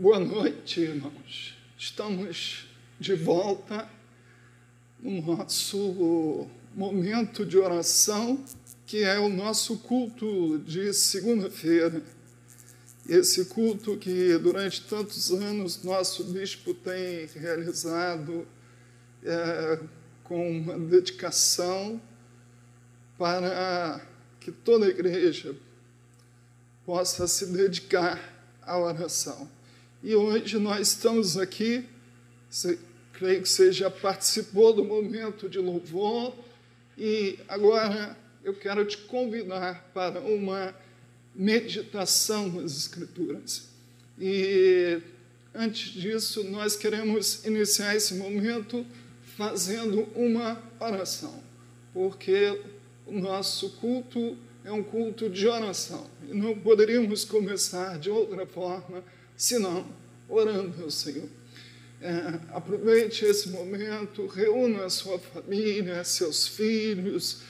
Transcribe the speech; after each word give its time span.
Boa 0.00 0.20
noite, 0.20 0.80
irmãos. 0.80 1.58
Estamos 1.76 2.68
de 3.00 3.16
volta 3.16 3.90
no 5.00 5.20
nosso 5.22 6.46
momento 6.72 7.44
de 7.44 7.58
oração, 7.58 8.44
que 8.86 9.02
é 9.02 9.18
o 9.18 9.28
nosso 9.28 9.78
culto 9.78 10.60
de 10.60 10.92
segunda-feira. 10.94 12.00
Esse 13.08 13.46
culto 13.46 13.96
que 13.96 14.38
durante 14.38 14.86
tantos 14.86 15.32
anos 15.32 15.82
nosso 15.82 16.22
bispo 16.26 16.72
tem 16.72 17.26
realizado 17.34 18.46
é, 19.24 19.80
com 20.22 20.60
uma 20.60 20.78
dedicação 20.78 22.00
para 23.18 24.00
que 24.38 24.52
toda 24.52 24.86
a 24.86 24.90
igreja 24.90 25.56
possa 26.86 27.26
se 27.26 27.46
dedicar 27.46 28.22
à 28.62 28.78
oração. 28.78 29.57
E 30.00 30.14
hoje 30.14 30.58
nós 30.58 30.88
estamos 30.88 31.36
aqui, 31.36 31.84
creio 33.12 33.42
que 33.42 33.48
você 33.48 33.72
já 33.72 33.90
participou 33.90 34.72
do 34.72 34.84
momento 34.84 35.48
de 35.48 35.58
louvor, 35.58 36.36
e 36.96 37.36
agora 37.48 38.16
eu 38.44 38.54
quero 38.54 38.84
te 38.84 38.96
convidar 38.96 39.90
para 39.92 40.20
uma 40.20 40.72
meditação 41.34 42.48
nas 42.48 42.76
Escrituras. 42.76 43.70
E 44.20 45.00
antes 45.52 45.90
disso, 45.90 46.44
nós 46.44 46.76
queremos 46.76 47.44
iniciar 47.44 47.96
esse 47.96 48.14
momento 48.14 48.86
fazendo 49.36 50.08
uma 50.14 50.62
oração, 50.78 51.42
porque 51.92 52.60
o 53.04 53.18
nosso 53.18 53.70
culto 53.70 54.38
é 54.64 54.70
um 54.70 54.82
culto 54.82 55.28
de 55.28 55.48
oração. 55.48 56.08
E 56.30 56.32
não 56.32 56.56
poderíamos 56.56 57.24
começar 57.24 57.98
de 57.98 58.10
outra 58.10 58.46
forma 58.46 59.02
senão 59.38 59.86
orando 60.28 60.84
ao 60.84 60.90
Senhor. 60.90 61.26
É, 62.02 62.40
aproveite 62.52 63.24
esse 63.24 63.48
momento, 63.48 64.26
reúna 64.26 64.84
a 64.84 64.90
sua 64.90 65.18
família, 65.18 66.04
seus 66.04 66.46
filhos, 66.46 67.42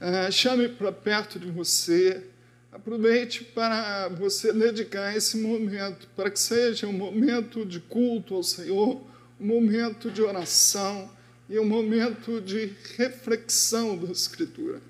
é, 0.00 0.30
chame 0.30 0.68
para 0.68 0.90
perto 0.90 1.38
de 1.38 1.48
você. 1.50 2.24
Aproveite 2.72 3.44
para 3.44 4.08
você 4.08 4.52
dedicar 4.52 5.16
esse 5.16 5.36
momento, 5.36 6.08
para 6.16 6.28
que 6.28 6.40
seja 6.40 6.88
um 6.88 6.92
momento 6.92 7.64
de 7.64 7.78
culto 7.78 8.34
ao 8.34 8.42
Senhor, 8.42 9.00
um 9.40 9.46
momento 9.46 10.10
de 10.10 10.20
oração, 10.20 11.08
e 11.48 11.58
um 11.58 11.64
momento 11.64 12.40
de 12.40 12.72
reflexão 12.96 13.96
da 13.96 14.10
Escritura. 14.10 14.80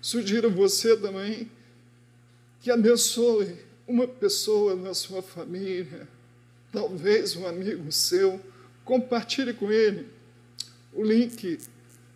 Sugiro 0.00 0.50
você 0.50 0.96
também 0.96 1.50
que 2.60 2.70
abençoe 2.70 3.56
uma 3.92 4.08
pessoa 4.08 4.74
na 4.74 4.94
sua 4.94 5.20
família, 5.20 6.08
talvez 6.72 7.36
um 7.36 7.46
amigo 7.46 7.92
seu, 7.92 8.40
compartilhe 8.86 9.52
com 9.52 9.70
ele 9.70 10.08
o 10.94 11.04
link 11.04 11.58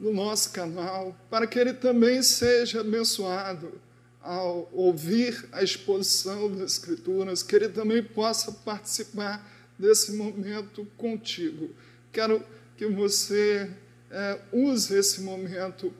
do 0.00 0.10
nosso 0.10 0.52
canal 0.52 1.14
para 1.28 1.46
que 1.46 1.58
ele 1.58 1.74
também 1.74 2.22
seja 2.22 2.80
abençoado 2.80 3.78
ao 4.22 4.70
ouvir 4.72 5.46
a 5.52 5.62
exposição 5.62 6.50
das 6.50 6.72
Escrituras, 6.72 7.42
que 7.42 7.54
ele 7.54 7.68
também 7.68 8.02
possa 8.02 8.50
participar 8.50 9.46
desse 9.78 10.14
momento 10.14 10.86
contigo. 10.96 11.68
Quero 12.10 12.42
que 12.78 12.86
você 12.86 13.70
é, 14.10 14.40
use 14.50 14.96
esse 14.96 15.20
momento 15.20 15.92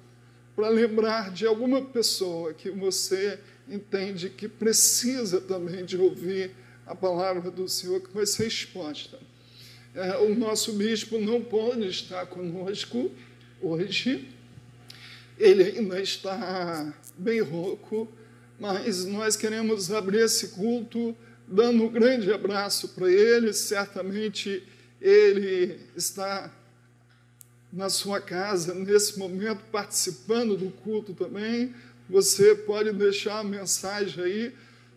para 0.56 0.70
lembrar 0.70 1.30
de 1.30 1.46
alguma 1.46 1.82
pessoa 1.82 2.54
que 2.54 2.70
você 2.70 3.38
entende 3.68 4.30
que 4.30 4.48
precisa 4.48 5.40
também 5.40 5.84
de 5.84 5.96
ouvir 5.96 6.50
a 6.86 6.94
palavra 6.94 7.50
do 7.50 7.68
Senhor 7.68 8.00
que 8.00 8.14
vai 8.14 8.26
ser 8.26 8.46
exposta. 8.46 9.18
É, 9.94 10.16
o 10.18 10.34
nosso 10.34 10.74
bispo 10.74 11.18
não 11.18 11.42
pode 11.42 11.86
estar 11.88 12.26
conosco 12.26 13.10
hoje, 13.60 14.28
ele 15.38 15.62
ainda 15.64 16.00
está 16.00 16.94
bem 17.16 17.40
rouco, 17.40 18.08
mas 18.58 19.04
nós 19.04 19.36
queremos 19.36 19.90
abrir 19.90 20.20
esse 20.20 20.48
culto 20.48 21.16
dando 21.46 21.84
um 21.84 21.88
grande 21.88 22.32
abraço 22.32 22.88
para 22.88 23.10
ele, 23.10 23.52
certamente 23.52 24.62
ele 25.00 25.78
está 25.94 26.52
na 27.72 27.88
sua 27.88 28.20
casa, 28.20 28.74
nesse 28.74 29.18
momento, 29.18 29.62
participando 29.70 30.56
do 30.56 30.70
culto 30.70 31.12
também. 31.12 31.74
Você 32.08 32.54
pode 32.54 32.92
deixar 32.92 33.40
a 33.40 33.44
mensagem 33.44 34.22
aí 34.22 34.54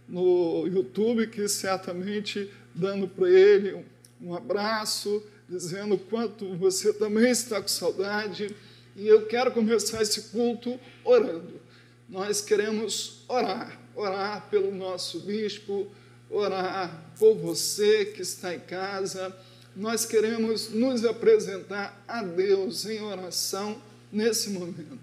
no 0.08 0.68
YouTube, 0.68 1.28
que 1.28 1.48
certamente 1.48 2.50
dando 2.74 3.08
para 3.08 3.30
ele 3.30 3.86
um 4.22 4.34
abraço, 4.34 5.24
dizendo 5.48 5.98
quanto 5.98 6.56
você 6.56 6.94
também 6.94 7.30
está 7.30 7.62
com 7.62 7.68
saudade. 7.68 8.56
E 8.96 9.08
eu 9.08 9.26
quero 9.26 9.52
começar 9.52 10.02
esse 10.02 10.30
culto 10.30 10.80
orando. 11.04 11.60
Nós 12.08 12.42
queremos 12.42 13.24
orar, 13.28 13.80
orar 13.96 14.48
pelo 14.50 14.74
nosso 14.74 15.22
bispo, 15.22 15.88
orar 16.30 17.14
por 17.18 17.36
você 17.36 18.06
que 18.06 18.22
está 18.22 18.54
em 18.54 18.60
casa 18.60 19.36
nós 19.80 20.06
queremos 20.06 20.70
nos 20.70 21.06
apresentar 21.06 22.04
a 22.08 22.22
Deus 22.22 22.86
em 22.86 23.02
oração 23.02 23.82
nesse 24.12 24.50
momento. 24.50 25.00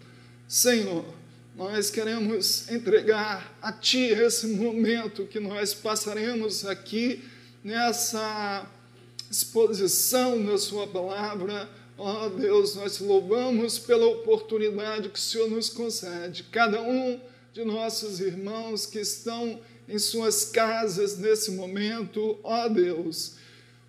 Senhor, 0.46 1.04
nós 1.56 1.90
queremos 1.90 2.70
entregar 2.70 3.56
a 3.62 3.72
Ti 3.72 4.08
esse 4.10 4.46
momento 4.48 5.26
que 5.26 5.40
nós 5.40 5.72
passaremos 5.72 6.66
aqui 6.66 7.24
nessa 7.64 8.70
exposição 9.30 10.44
da 10.44 10.58
Sua 10.58 10.86
palavra. 10.86 11.66
Ó 11.96 12.26
oh, 12.26 12.28
Deus, 12.28 12.74
nós 12.74 12.98
louvamos 12.98 13.78
pela 13.78 14.06
oportunidade 14.06 15.08
que 15.08 15.18
o 15.18 15.22
Senhor 15.22 15.48
nos 15.48 15.70
concede. 15.70 16.42
Cada 16.52 16.82
um 16.82 17.18
de 17.54 17.64
nossos 17.64 18.20
irmãos 18.20 18.84
que 18.84 18.98
estão 18.98 19.58
em 19.88 19.98
suas 19.98 20.44
casas 20.44 21.16
nesse 21.16 21.52
momento, 21.52 22.38
ó 22.44 22.66
oh, 22.66 22.68
Deus, 22.68 23.36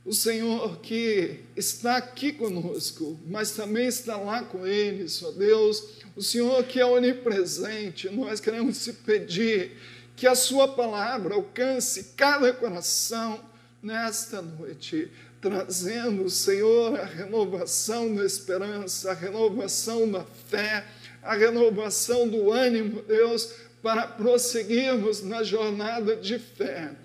o 0.08 0.14
Senhor 0.14 0.80
que 0.80 1.42
está 1.54 1.98
aqui 1.98 2.32
conosco, 2.32 3.20
mas 3.28 3.52
também 3.52 3.88
está 3.88 4.16
lá 4.16 4.42
com 4.42 4.66
eles, 4.66 5.22
ó 5.22 5.32
Deus, 5.32 5.98
o 6.16 6.24
Senhor 6.24 6.64
que 6.64 6.80
é 6.80 6.86
onipresente, 6.86 8.10
nós 8.10 8.40
queremos 8.40 8.82
te 8.82 8.94
pedir 8.94 9.74
que 10.16 10.26
a 10.26 10.34
Sua 10.34 10.66
palavra 10.66 11.36
alcance 11.36 12.14
cada 12.16 12.54
coração 12.54 13.38
nesta 13.84 14.42
noite, 14.42 15.12
trazendo, 15.42 16.30
Senhor, 16.30 16.98
a 16.98 17.04
renovação 17.04 18.16
da 18.16 18.24
esperança, 18.24 19.12
a 19.12 19.14
renovação 19.14 20.10
da 20.10 20.24
fé, 20.24 20.86
a 21.22 21.36
renovação 21.36 22.30
do 22.30 22.50
ânimo, 22.50 23.02
Deus, 23.02 23.52
para 23.84 24.08
prosseguirmos 24.08 25.22
na 25.22 25.44
jornada 25.44 26.16
de 26.16 26.40
fé. 26.40 26.96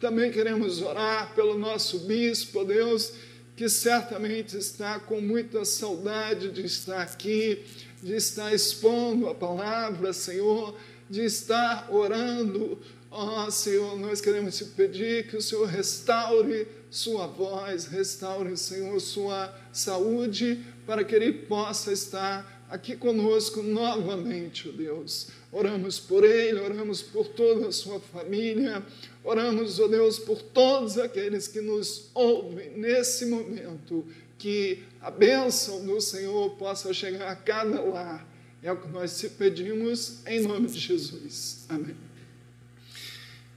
Também 0.00 0.32
queremos 0.32 0.80
orar 0.80 1.34
pelo 1.34 1.58
nosso 1.58 1.98
bispo, 2.00 2.64
Deus, 2.64 3.12
que 3.54 3.68
certamente 3.68 4.56
está 4.56 4.98
com 4.98 5.20
muita 5.20 5.62
saudade 5.66 6.50
de 6.50 6.64
estar 6.64 7.02
aqui, 7.02 7.62
de 8.02 8.14
estar 8.14 8.54
expondo 8.54 9.28
a 9.28 9.34
palavra, 9.34 10.14
Senhor, 10.14 10.74
de 11.10 11.22
estar 11.22 11.92
orando. 11.92 12.78
Ó 13.10 13.44
oh, 13.44 13.50
Senhor, 13.50 13.98
nós 13.98 14.22
queremos 14.22 14.56
te 14.56 14.64
pedir 14.64 15.28
que 15.28 15.36
o 15.36 15.42
Senhor 15.42 15.66
restaure 15.66 16.66
sua 16.90 17.26
voz, 17.26 17.84
restaure, 17.84 18.56
Senhor, 18.56 18.98
sua 19.00 19.54
saúde, 19.70 20.64
para 20.86 21.04
que 21.04 21.14
ele 21.14 21.30
possa 21.30 21.92
estar 21.92 22.64
aqui 22.70 22.96
conosco 22.96 23.62
novamente, 23.62 24.66
oh 24.66 24.72
Deus. 24.72 25.28
Oramos 25.52 25.98
por 25.98 26.24
ele, 26.24 26.60
oramos 26.60 27.02
por 27.02 27.26
toda 27.26 27.68
a 27.68 27.72
sua 27.72 27.98
família, 27.98 28.84
oramos, 29.24 29.80
ó 29.80 29.84
oh 29.84 29.88
Deus, 29.88 30.18
por 30.18 30.40
todos 30.40 30.96
aqueles 30.96 31.48
que 31.48 31.60
nos 31.60 32.08
ouvem 32.14 32.70
nesse 32.76 33.26
momento, 33.26 34.06
que 34.38 34.84
a 35.00 35.10
bênção 35.10 35.84
do 35.84 36.00
Senhor 36.00 36.50
possa 36.50 36.94
chegar 36.94 37.28
a 37.28 37.34
cada 37.34 37.80
lar. 37.80 38.26
É 38.62 38.70
o 38.70 38.76
que 38.76 38.88
nós 38.88 39.18
te 39.18 39.28
pedimos 39.28 40.24
em 40.26 40.40
nome 40.42 40.68
de 40.68 40.78
Jesus. 40.78 41.64
Amém. 41.68 41.96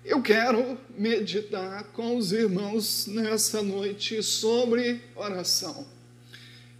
Eu 0.03 0.21
quero 0.21 0.77
meditar 0.97 1.83
com 1.93 2.17
os 2.17 2.31
irmãos 2.31 3.07
nessa 3.07 3.61
noite 3.61 4.21
sobre 4.23 4.99
oração. 5.15 5.85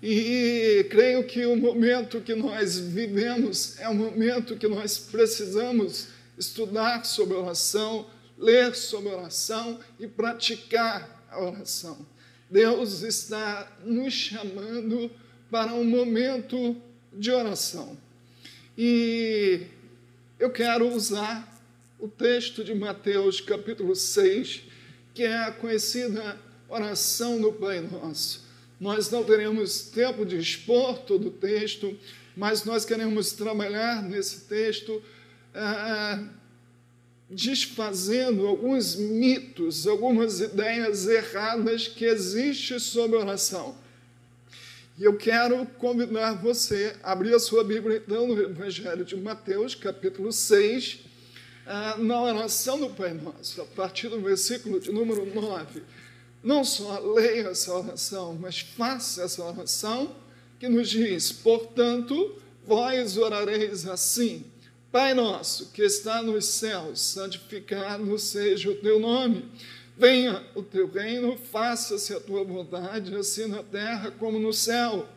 E 0.06 0.86
creio 0.90 1.24
que 1.24 1.46
o 1.46 1.56
momento 1.56 2.20
que 2.20 2.36
nós 2.36 2.78
vivemos 2.78 3.80
é 3.80 3.88
um 3.88 3.94
momento 3.94 4.58
que 4.58 4.68
nós 4.68 4.98
precisamos 4.98 6.10
estudar 6.38 7.06
sobre 7.06 7.38
oração, 7.38 8.06
ler 8.38 8.76
sobre 8.76 9.14
oração 9.14 9.80
e 9.98 10.06
praticar 10.06 11.26
a 11.32 11.42
oração. 11.42 12.06
Deus 12.50 13.02
está 13.02 13.72
nos 13.86 14.12
chamando 14.12 15.10
para 15.50 15.74
um 15.74 15.86
momento 15.86 16.76
de 17.14 17.32
oração. 17.32 17.98
E 18.78 19.62
eu 20.38 20.50
quero 20.50 20.86
usar 20.94 21.50
o 21.98 22.10
texto 22.10 22.62
de 22.62 22.76
Mateus, 22.76 23.40
capítulo 23.40 23.96
6, 23.96 24.64
que 25.14 25.24
é 25.24 25.38
a 25.46 25.52
conhecida 25.54 26.38
oração 26.68 27.40
no 27.40 27.54
Pai 27.54 27.80
Nosso. 27.80 28.44
Nós 28.80 29.10
não 29.10 29.24
teremos 29.24 29.84
tempo 29.84 30.26
de 30.26 30.38
expor 30.38 31.00
todo 31.00 31.28
o 31.28 31.32
texto, 31.32 31.98
mas 32.36 32.66
nós 32.66 32.86
queremos 32.86 33.32
trabalhar 33.34 34.02
nesse 34.04 34.42
texto 34.42 35.02
ah, 35.54 36.24
desfazendo 37.30 38.48
alguns 38.48 38.96
mitos, 38.96 39.88
algumas 39.88 40.40
ideias 40.40 41.08
erradas 41.08 41.88
que 41.88 42.06
existem 42.06 42.80
sobre 42.80 43.18
oração. 43.18 43.76
E 44.98 45.04
eu 45.04 45.18
quero 45.18 45.66
convidar 45.80 46.34
você 46.34 46.96
a 47.02 47.14
abrir 47.14 47.34
a 47.34 47.40
sua 47.40 47.64
Bíblia, 47.64 47.98
então, 47.98 48.28
no 48.28 48.40
Evangelho 48.40 49.04
de 49.04 49.16
Mateus, 49.16 49.74
capítulo 49.74 50.32
6, 50.32 51.00
ah, 51.66 51.96
na 51.98 52.22
oração 52.22 52.80
do 52.80 52.90
Pai 52.90 53.14
Nosso, 53.14 53.62
a 53.62 53.66
partir 53.66 54.10
do 54.10 54.20
versículo 54.22 54.80
de 54.80 54.92
número 54.92 55.26
9. 55.26 55.82
Não 56.44 56.64
só 56.66 57.00
leia 57.00 57.50
essa 57.50 57.74
oração, 57.74 58.38
mas 58.40 58.60
faça 58.60 59.24
essa 59.24 59.44
oração 59.44 60.14
que 60.60 60.68
nos 60.68 60.90
diz: 60.90 61.32
portanto, 61.32 62.36
vós 62.66 63.18
orareis 63.18 63.88
assim. 63.88 64.46
Pai 64.92 65.14
nosso 65.14 65.72
que 65.72 65.82
está 65.82 66.22
nos 66.22 66.46
céus, 66.46 67.02
santificado 67.02 68.20
seja 68.20 68.70
o 68.70 68.76
teu 68.76 69.00
nome. 69.00 69.50
Venha 69.98 70.44
o 70.54 70.62
teu 70.62 70.88
reino, 70.88 71.38
faça-se 71.52 72.14
a 72.14 72.20
tua 72.20 72.44
vontade, 72.44 73.16
assim 73.16 73.48
na 73.48 73.64
terra 73.64 74.12
como 74.12 74.38
no 74.38 74.52
céu. 74.52 75.08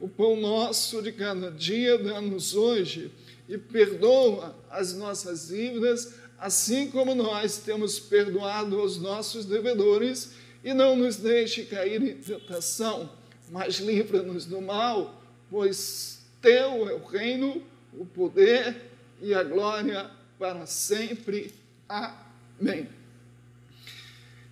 O 0.00 0.08
pão 0.08 0.36
nosso 0.36 1.00
de 1.02 1.12
cada 1.12 1.50
dia 1.50 1.96
dá-nos 1.98 2.54
hoje 2.54 3.10
e 3.48 3.56
perdoa 3.56 4.54
as 4.70 4.92
nossas 4.92 5.48
dívidas, 5.48 6.14
assim 6.38 6.90
como 6.90 7.14
nós 7.14 7.58
temos 7.58 7.98
perdoado 7.98 8.78
aos 8.80 8.98
nossos 8.98 9.44
devedores, 9.44 10.32
e 10.64 10.72
não 10.72 10.96
nos 10.96 11.16
deixe 11.16 11.66
cair 11.66 12.02
em 12.02 12.16
tentação, 12.16 13.10
mas 13.50 13.76
livra-nos 13.76 14.46
do 14.46 14.62
mal, 14.62 15.22
pois 15.50 16.20
teu 16.40 16.88
é 16.88 16.94
o 16.94 17.04
reino, 17.04 17.62
o 17.92 18.06
poder 18.06 18.74
e 19.20 19.34
a 19.34 19.44
glória 19.44 20.10
para 20.38 20.64
sempre. 20.64 21.52
Amém. 21.86 22.88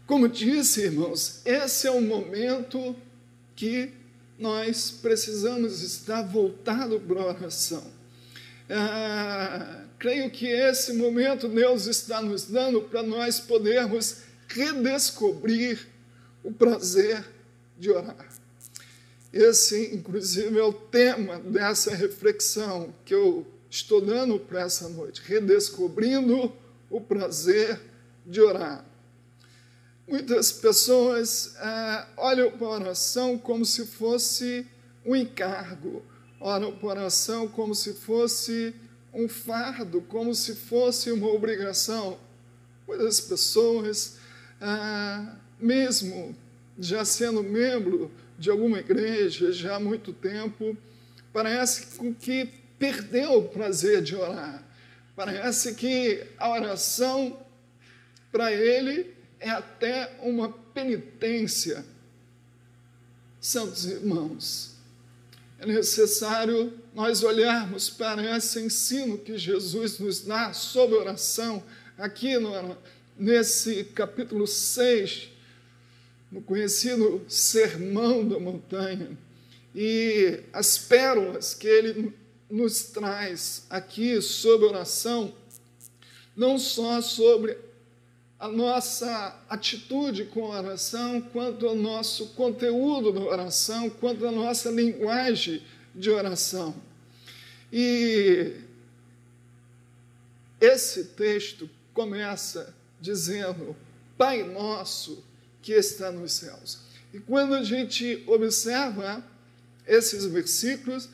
Como 0.06 0.28
disse, 0.28 0.82
irmãos, 0.82 1.40
esse 1.46 1.86
é 1.86 1.90
o 1.90 2.02
momento 2.02 2.94
que 3.56 3.90
nós 4.38 4.90
precisamos 4.90 5.82
estar 5.82 6.22
voltado 6.22 7.00
para 7.00 7.22
a 7.22 7.26
oração. 7.26 7.84
Ah, 8.68 9.84
creio 9.98 10.30
que 10.30 10.46
esse 10.46 10.92
momento 10.92 11.48
Deus 11.48 11.86
está 11.86 12.20
nos 12.20 12.44
dando 12.44 12.82
para 12.82 13.02
nós 13.02 13.40
podermos 13.40 14.22
redescobrir 14.48 15.91
o 16.42 16.52
prazer 16.52 17.24
de 17.78 17.90
orar. 17.90 18.28
Esse, 19.32 19.94
inclusive, 19.94 20.58
é 20.58 20.62
o 20.62 20.72
tema 20.72 21.38
dessa 21.38 21.94
reflexão 21.94 22.92
que 23.04 23.14
eu 23.14 23.46
estou 23.70 24.00
dando 24.00 24.38
para 24.38 24.62
essa 24.62 24.88
noite, 24.88 25.22
redescobrindo 25.24 26.52
o 26.90 27.00
prazer 27.00 27.80
de 28.26 28.40
orar. 28.40 28.84
Muitas 30.06 30.52
pessoas 30.52 31.54
é, 31.56 32.06
olham 32.18 32.50
para 32.50 32.66
a 32.66 32.70
oração 32.70 33.38
como 33.38 33.64
se 33.64 33.86
fosse 33.86 34.66
um 35.06 35.16
encargo, 35.16 36.02
olham 36.38 36.72
para 36.72 36.88
a 36.88 36.92
oração 36.92 37.48
como 37.48 37.74
se 37.74 37.94
fosse 37.94 38.74
um 39.14 39.28
fardo, 39.28 40.02
como 40.02 40.34
se 40.34 40.54
fosse 40.54 41.10
uma 41.10 41.28
obrigação. 41.28 42.18
Muitas 42.86 43.20
pessoas, 43.20 44.18
é, 44.60 45.36
mesmo 45.62 46.36
já 46.78 47.04
sendo 47.04 47.42
membro 47.42 48.10
de 48.38 48.50
alguma 48.50 48.80
igreja 48.80 49.52
já 49.52 49.76
há 49.76 49.80
muito 49.80 50.12
tempo, 50.12 50.76
parece 51.32 51.86
que 52.14 52.48
perdeu 52.78 53.38
o 53.38 53.48
prazer 53.48 54.02
de 54.02 54.16
orar. 54.16 54.66
Parece 55.14 55.74
que 55.74 56.26
a 56.36 56.50
oração 56.50 57.38
para 58.32 58.52
ele 58.52 59.14
é 59.38 59.50
até 59.50 60.18
uma 60.22 60.48
penitência. 60.50 61.84
Santos 63.40 63.84
irmãos, 63.84 64.76
é 65.58 65.66
necessário 65.66 66.72
nós 66.94 67.22
olharmos 67.22 67.88
para 67.88 68.36
esse 68.36 68.60
ensino 68.60 69.18
que 69.18 69.38
Jesus 69.38 69.98
nos 69.98 70.20
dá 70.20 70.52
sobre 70.52 70.96
oração, 70.96 71.62
aqui 71.96 72.36
no, 72.38 72.76
nesse 73.16 73.84
capítulo 73.84 74.46
6, 74.46 75.31
no 76.32 76.40
conhecido 76.40 77.22
Sermão 77.28 78.26
da 78.26 78.40
Montanha, 78.40 79.16
e 79.74 80.40
as 80.50 80.78
pérolas 80.78 81.52
que 81.52 81.68
ele 81.68 82.14
nos 82.50 82.84
traz 82.84 83.66
aqui 83.68 84.20
sobre 84.22 84.66
oração, 84.66 85.34
não 86.34 86.58
só 86.58 87.02
sobre 87.02 87.58
a 88.38 88.48
nossa 88.48 89.40
atitude 89.48 90.24
com 90.24 90.50
a 90.50 90.58
oração, 90.58 91.20
quanto 91.20 91.66
ao 91.66 91.76
nosso 91.76 92.28
conteúdo 92.28 93.12
da 93.12 93.20
oração, 93.20 93.90
quanto 93.90 94.26
à 94.26 94.32
nossa 94.32 94.70
linguagem 94.70 95.62
de 95.94 96.10
oração. 96.10 96.74
E 97.70 98.56
esse 100.58 101.04
texto 101.04 101.68
começa 101.92 102.74
dizendo: 103.00 103.76
Pai 104.16 104.42
nosso 104.42 105.22
que 105.62 105.72
está 105.72 106.10
nos 106.10 106.32
céus. 106.32 106.80
E 107.14 107.20
quando 107.20 107.54
a 107.54 107.62
gente 107.62 108.22
observa 108.26 109.24
esses 109.86 110.24
versículos, 110.26 111.08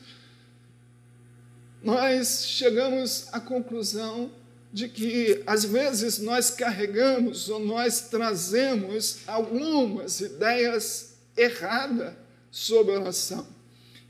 nós 1.81 2.45
chegamos 2.45 3.27
à 3.31 3.39
conclusão 3.39 4.31
de 4.71 4.87
que 4.87 5.41
às 5.47 5.63
vezes 5.65 6.19
nós 6.19 6.51
carregamos 6.51 7.49
ou 7.49 7.59
nós 7.59 8.01
trazemos 8.01 9.19
algumas 9.25 10.19
ideias 10.19 11.15
erradas 11.35 12.13
sobre 12.51 12.95
oração. 12.95 13.47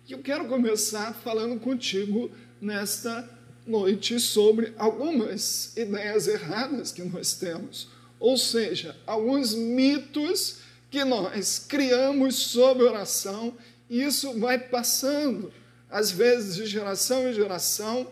E 0.07 0.12
eu 0.12 0.19
quero 0.19 0.47
começar 0.47 1.13
falando 1.13 1.59
contigo 1.59 2.31
nesta 2.59 3.30
noite 3.65 4.19
sobre 4.19 4.74
algumas 4.77 5.75
ideias 5.77 6.27
erradas 6.27 6.91
que 6.91 7.03
nós 7.03 7.33
temos, 7.33 7.88
ou 8.19 8.38
seja, 8.38 8.95
alguns 9.06 9.54
mitos 9.54 10.57
que 10.92 11.04
nós 11.04 11.66
criamos 11.68 12.36
sobre 12.36 12.84
oração 12.84 13.55
e 13.89 14.03
isso 14.03 14.38
vai 14.39 14.60
passando, 14.60 15.51
às 15.89 16.12
vezes 16.12 16.55
de 16.55 16.65
geração 16.65 17.27
em 17.27 17.34
geração, 17.34 18.08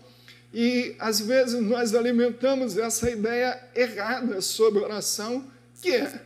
e 0.53 0.95
às 0.97 1.19
vezes 1.19 1.61
nós 1.61 1.93
alimentamos 1.93 2.77
essa 2.77 3.09
ideia 3.11 3.61
errada 3.75 4.41
sobre 4.41 4.79
oração, 4.79 5.45
que 5.81 5.91
é 5.91 6.21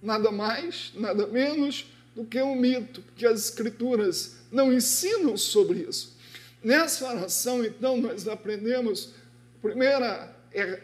nada 0.00 0.30
mais, 0.30 0.92
nada 0.94 1.26
menos 1.26 1.86
do 2.14 2.24
que 2.24 2.40
um 2.40 2.54
mito, 2.54 3.02
porque 3.02 3.26
as 3.26 3.44
Escrituras 3.44 4.36
não 4.52 4.72
ensinam 4.72 5.36
sobre 5.36 5.80
isso. 5.80 6.16
Nessa 6.62 7.08
oração, 7.08 7.64
então, 7.64 7.96
nós 7.96 8.28
aprendemos 8.28 9.10
primeira 9.60 10.32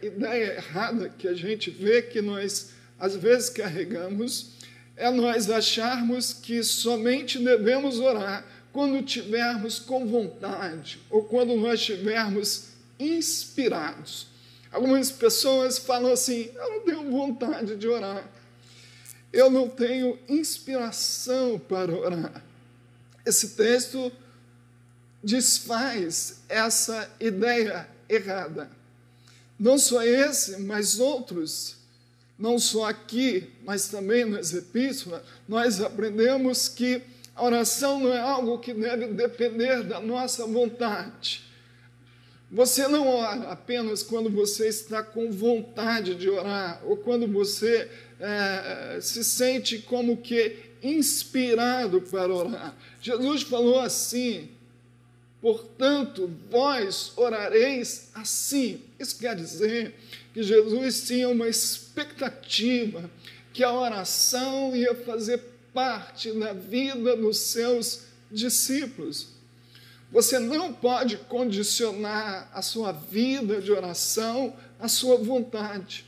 ideia 0.02 0.56
errada 0.56 1.08
que 1.08 1.26
a 1.26 1.34
gente 1.34 1.70
vê 1.70 2.02
que 2.02 2.20
nós 2.22 2.70
às 2.98 3.14
vezes 3.16 3.50
carregamos 3.50 4.56
é 4.96 5.10
nós 5.10 5.50
acharmos 5.50 6.32
que 6.32 6.62
somente 6.62 7.38
devemos 7.38 7.98
orar 7.98 8.46
quando 8.72 9.02
tivermos 9.02 9.78
com 9.78 10.06
vontade 10.06 11.00
ou 11.10 11.24
quando 11.24 11.54
nós 11.56 11.80
estivermos 11.80 12.68
inspirados. 12.98 14.26
Algumas 14.70 15.10
pessoas 15.10 15.78
falam 15.78 16.12
assim: 16.12 16.50
eu 16.54 16.70
não 16.70 16.80
tenho 16.80 17.10
vontade 17.10 17.76
de 17.76 17.86
orar, 17.86 18.28
eu 19.32 19.50
não 19.50 19.68
tenho 19.68 20.18
inspiração 20.28 21.58
para 21.58 21.92
orar. 21.92 22.42
Esse 23.24 23.50
texto 23.50 24.12
desfaz 25.22 26.42
essa 26.48 27.10
ideia 27.18 27.88
errada. 28.08 28.70
Não 29.58 29.78
só 29.78 30.02
esse, 30.02 30.60
mas 30.60 31.00
outros, 31.00 31.76
não 32.38 32.58
só 32.58 32.84
aqui, 32.84 33.50
mas 33.64 33.88
também 33.88 34.24
nas 34.24 34.52
epístolas, 34.52 35.22
nós 35.48 35.80
aprendemos 35.80 36.68
que 36.68 37.02
a 37.34 37.44
oração 37.44 38.00
não 38.00 38.12
é 38.12 38.20
algo 38.20 38.58
que 38.58 38.72
deve 38.72 39.08
depender 39.08 39.82
da 39.82 40.00
nossa 40.00 40.46
vontade. 40.46 41.44
Você 42.50 42.86
não 42.86 43.08
ora 43.08 43.50
apenas 43.50 44.02
quando 44.02 44.30
você 44.30 44.68
está 44.68 45.02
com 45.02 45.30
vontade 45.30 46.14
de 46.14 46.30
orar, 46.30 46.80
ou 46.84 46.96
quando 46.96 47.26
você 47.26 47.90
é, 48.20 48.98
se 49.00 49.24
sente 49.24 49.78
como 49.78 50.16
que 50.18 50.56
inspirado 50.82 52.00
para 52.02 52.32
orar. 52.32 52.76
Jesus 53.02 53.42
falou 53.42 53.80
assim: 53.80 54.48
portanto, 55.40 56.30
vós 56.50 57.12
orareis 57.16 58.10
assim. 58.14 58.82
Isso 58.98 59.18
quer 59.18 59.36
dizer 59.36 59.94
que 60.32 60.42
Jesus 60.42 61.06
tinha 61.06 61.28
uma 61.28 61.48
expectativa 61.48 63.10
que 63.52 63.64
a 63.64 63.72
oração 63.72 64.76
ia 64.76 64.94
fazer 64.94 65.40
parte 65.72 66.32
da 66.32 66.52
vida 66.52 67.16
dos 67.16 67.38
seus 67.38 68.02
discípulos. 68.30 69.28
Você 70.10 70.38
não 70.38 70.72
pode 70.72 71.16
condicionar 71.16 72.50
a 72.52 72.62
sua 72.62 72.92
vida 72.92 73.60
de 73.60 73.72
oração 73.72 74.54
à 74.78 74.88
sua 74.88 75.16
vontade. 75.16 76.04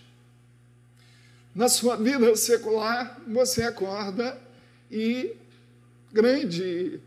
Na 1.55 1.69
sua 1.69 1.97
vida 1.97 2.35
secular, 2.37 3.21
você 3.27 3.63
acorda 3.63 4.39
e 4.91 5.35
grande, 6.13 7.01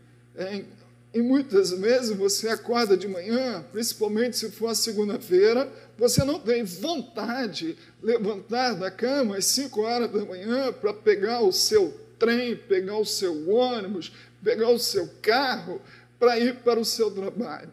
e 1.14 1.20
muitas 1.20 1.70
vezes 1.72 2.16
você 2.16 2.48
acorda 2.48 2.96
de 2.96 3.06
manhã, 3.06 3.62
principalmente 3.70 4.36
se 4.36 4.50
for 4.50 4.68
a 4.68 4.74
segunda-feira, 4.74 5.70
você 5.98 6.24
não 6.24 6.40
tem 6.40 6.64
vontade 6.64 7.74
de 7.74 7.76
levantar 8.02 8.74
da 8.74 8.90
cama 8.90 9.36
às 9.36 9.44
5 9.44 9.80
horas 9.82 10.10
da 10.10 10.24
manhã 10.24 10.72
para 10.72 10.94
pegar 10.94 11.42
o 11.42 11.52
seu 11.52 11.92
trem, 12.18 12.56
pegar 12.56 12.96
o 12.96 13.04
seu 13.04 13.50
ônibus, 13.50 14.10
pegar 14.42 14.70
o 14.70 14.78
seu 14.78 15.06
carro 15.20 15.82
para 16.18 16.38
ir 16.38 16.56
para 16.60 16.80
o 16.80 16.84
seu 16.84 17.10
trabalho. 17.10 17.70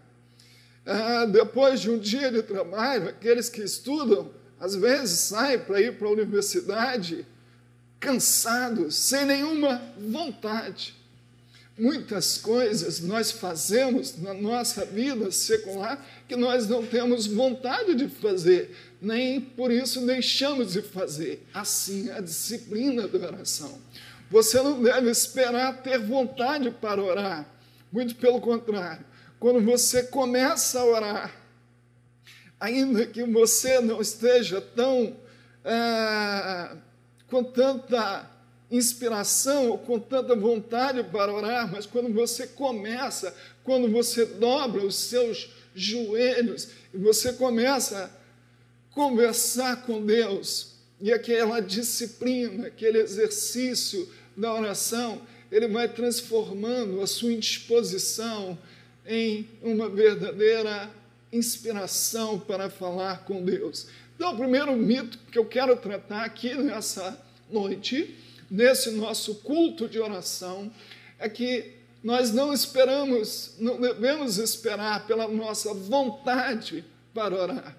Ah, 0.86 1.26
depois 1.26 1.80
de 1.80 1.90
um 1.90 1.98
dia 1.98 2.30
de 2.30 2.44
trabalho, 2.44 3.08
aqueles 3.08 3.48
que 3.48 3.62
estudam, 3.62 4.32
às 4.60 4.76
vezes 4.76 5.18
saem 5.18 5.60
para 5.60 5.80
ir 5.80 5.98
para 5.98 6.10
a 6.10 6.12
universidade 6.12 7.26
cansados, 8.02 8.96
sem 8.96 9.24
nenhuma 9.26 9.82
vontade 9.98 10.99
muitas 11.80 12.38
coisas 12.38 13.00
nós 13.00 13.32
fazemos 13.32 14.18
na 14.18 14.34
nossa 14.34 14.86
vida 14.86 15.32
secular 15.32 16.06
que 16.28 16.36
nós 16.36 16.68
não 16.68 16.86
temos 16.86 17.26
vontade 17.26 17.96
de 17.96 18.08
fazer, 18.08 18.76
nem 19.02 19.40
por 19.40 19.72
isso 19.72 20.06
deixamos 20.06 20.74
de 20.74 20.82
fazer. 20.82 21.48
Assim, 21.54 22.12
a 22.12 22.20
disciplina 22.20 23.08
da 23.08 23.28
oração. 23.28 23.80
Você 24.30 24.62
não 24.62 24.84
deve 24.84 25.10
esperar 25.10 25.82
ter 25.82 25.98
vontade 25.98 26.70
para 26.70 27.02
orar, 27.02 27.50
muito 27.92 28.16
pelo 28.16 28.42
contrário. 28.42 29.06
Quando 29.40 29.62
você 29.62 30.04
começa 30.04 30.80
a 30.80 30.86
orar, 30.86 31.36
ainda 32.60 33.06
que 33.06 33.24
você 33.24 33.80
não 33.80 34.02
esteja 34.02 34.60
tão 34.60 35.16
é, 35.64 36.76
com 37.28 37.44
tanta 37.44 38.30
inspiração 38.72 39.70
ou 39.70 39.78
com 39.78 40.00
tanta 40.00 40.36
vontade 40.36 41.04
para 41.04 41.34
orar, 41.34 41.72
mas 41.72 41.86
quando 41.86 42.14
você 42.14 42.46
começa, 42.46 43.36
quando 43.64 43.90
você 43.90 44.26
dobra 44.26 44.86
os 44.86 44.96
seus 44.96 45.50
joelhos 45.74 46.70
e 46.94 46.98
você 46.98 47.34
começa 47.34 48.06
a 48.06 48.94
conversar 48.94 49.84
com 49.86 50.06
Deus, 50.06 50.70
e 51.02 51.14
aquela 51.14 51.62
disciplina, 51.62 52.68
aquele 52.68 53.00
exercício 53.00 54.10
da 54.36 54.54
oração, 54.54 55.22
ele 55.52 55.68
vai 55.68 55.88
transformando 55.88 57.02
a 57.02 57.08
sua 57.08 57.32
indisposição 57.32 58.58
em 59.08 59.48
uma 59.62 59.90
verdadeira 59.90 60.90
inspiração 61.32 62.40
para 62.40 62.70
falar 62.70 63.24
com 63.24 63.44
Deus. 63.44 63.88
Então, 64.16 64.34
o 64.34 64.38
primeiro 64.38 64.76
mito 64.76 65.18
que 65.32 65.40
eu 65.40 65.46
quero 65.46 65.76
tratar 65.78 66.26
aqui 66.26 66.54
nessa 66.56 67.18
noite 67.50 68.16
nesse 68.50 68.92
nosso 68.92 69.36
culto 69.36 69.88
de 69.88 70.00
oração 70.00 70.72
é 71.18 71.28
que 71.30 71.74
nós 72.04 72.32
não 72.32 72.54
esperamos, 72.54 73.56
não 73.60 73.80
devemos 73.80 74.38
esperar 74.38 75.06
pela 75.06 75.28
nossa 75.28 75.74
vontade 75.74 76.86
para 77.14 77.36
orar. 77.36 77.78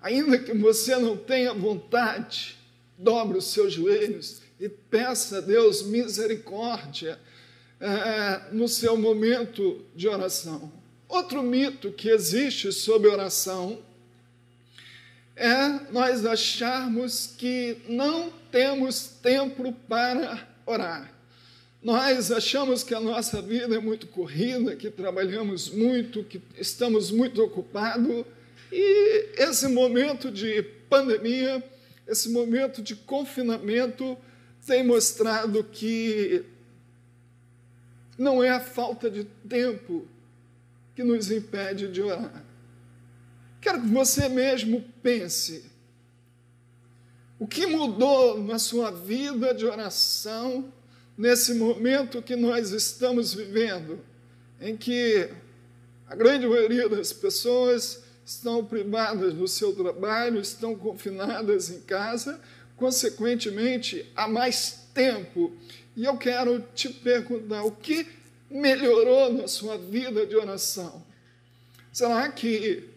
Ainda 0.00 0.38
que 0.38 0.52
você 0.52 0.96
não 0.96 1.16
tenha 1.16 1.52
vontade, 1.52 2.56
dobre 2.96 3.38
os 3.38 3.46
seus 3.46 3.72
joelhos 3.72 4.42
e 4.60 4.68
peça 4.68 5.38
a 5.38 5.40
Deus 5.40 5.82
misericórdia 5.82 7.18
é, 7.80 8.52
no 8.52 8.68
seu 8.68 8.96
momento 8.96 9.84
de 9.94 10.08
oração. 10.08 10.72
Outro 11.08 11.42
mito 11.42 11.92
que 11.92 12.08
existe 12.08 12.72
sobre 12.72 13.08
oração 13.08 13.80
é 15.36 15.90
nós 15.90 16.24
acharmos 16.26 17.34
que 17.38 17.78
não 17.88 18.30
temos 18.50 19.04
tempo 19.22 19.72
para 19.88 20.46
orar. 20.66 21.12
Nós 21.82 22.30
achamos 22.30 22.84
que 22.84 22.94
a 22.94 23.00
nossa 23.00 23.42
vida 23.42 23.74
é 23.74 23.80
muito 23.80 24.06
corrida, 24.06 24.76
que 24.76 24.90
trabalhamos 24.90 25.68
muito, 25.68 26.22
que 26.22 26.40
estamos 26.56 27.10
muito 27.10 27.42
ocupados, 27.42 28.24
e 28.70 29.30
esse 29.36 29.66
momento 29.68 30.30
de 30.30 30.62
pandemia, 30.88 31.62
esse 32.06 32.28
momento 32.28 32.80
de 32.80 32.94
confinamento, 32.94 34.16
tem 34.66 34.84
mostrado 34.84 35.64
que 35.64 36.44
não 38.16 38.42
é 38.42 38.50
a 38.50 38.60
falta 38.60 39.10
de 39.10 39.24
tempo 39.48 40.06
que 40.94 41.02
nos 41.02 41.30
impede 41.30 41.88
de 41.88 42.00
orar. 42.00 42.44
Quero 43.62 43.80
que 43.80 43.86
você 43.86 44.28
mesmo 44.28 44.84
pense 45.00 45.70
o 47.38 47.46
que 47.46 47.64
mudou 47.64 48.42
na 48.42 48.58
sua 48.58 48.90
vida 48.90 49.54
de 49.54 49.64
oração 49.64 50.72
nesse 51.16 51.54
momento 51.54 52.22
que 52.22 52.34
nós 52.34 52.70
estamos 52.70 53.34
vivendo, 53.34 54.00
em 54.60 54.76
que 54.76 55.28
a 56.08 56.14
grande 56.14 56.46
maioria 56.46 56.88
das 56.88 57.12
pessoas 57.12 58.02
estão 58.24 58.64
privadas 58.64 59.34
do 59.34 59.46
seu 59.46 59.74
trabalho, 59.74 60.40
estão 60.40 60.74
confinadas 60.74 61.70
em 61.70 61.80
casa, 61.80 62.40
consequentemente, 62.76 64.10
há 64.16 64.26
mais 64.26 64.88
tempo. 64.92 65.52
E 65.96 66.04
eu 66.04 66.16
quero 66.16 66.64
te 66.74 66.88
perguntar: 66.88 67.62
o 67.64 67.70
que 67.70 68.08
melhorou 68.50 69.32
na 69.32 69.46
sua 69.46 69.78
vida 69.78 70.26
de 70.26 70.36
oração? 70.36 71.04
Será 71.92 72.28
que 72.28 72.91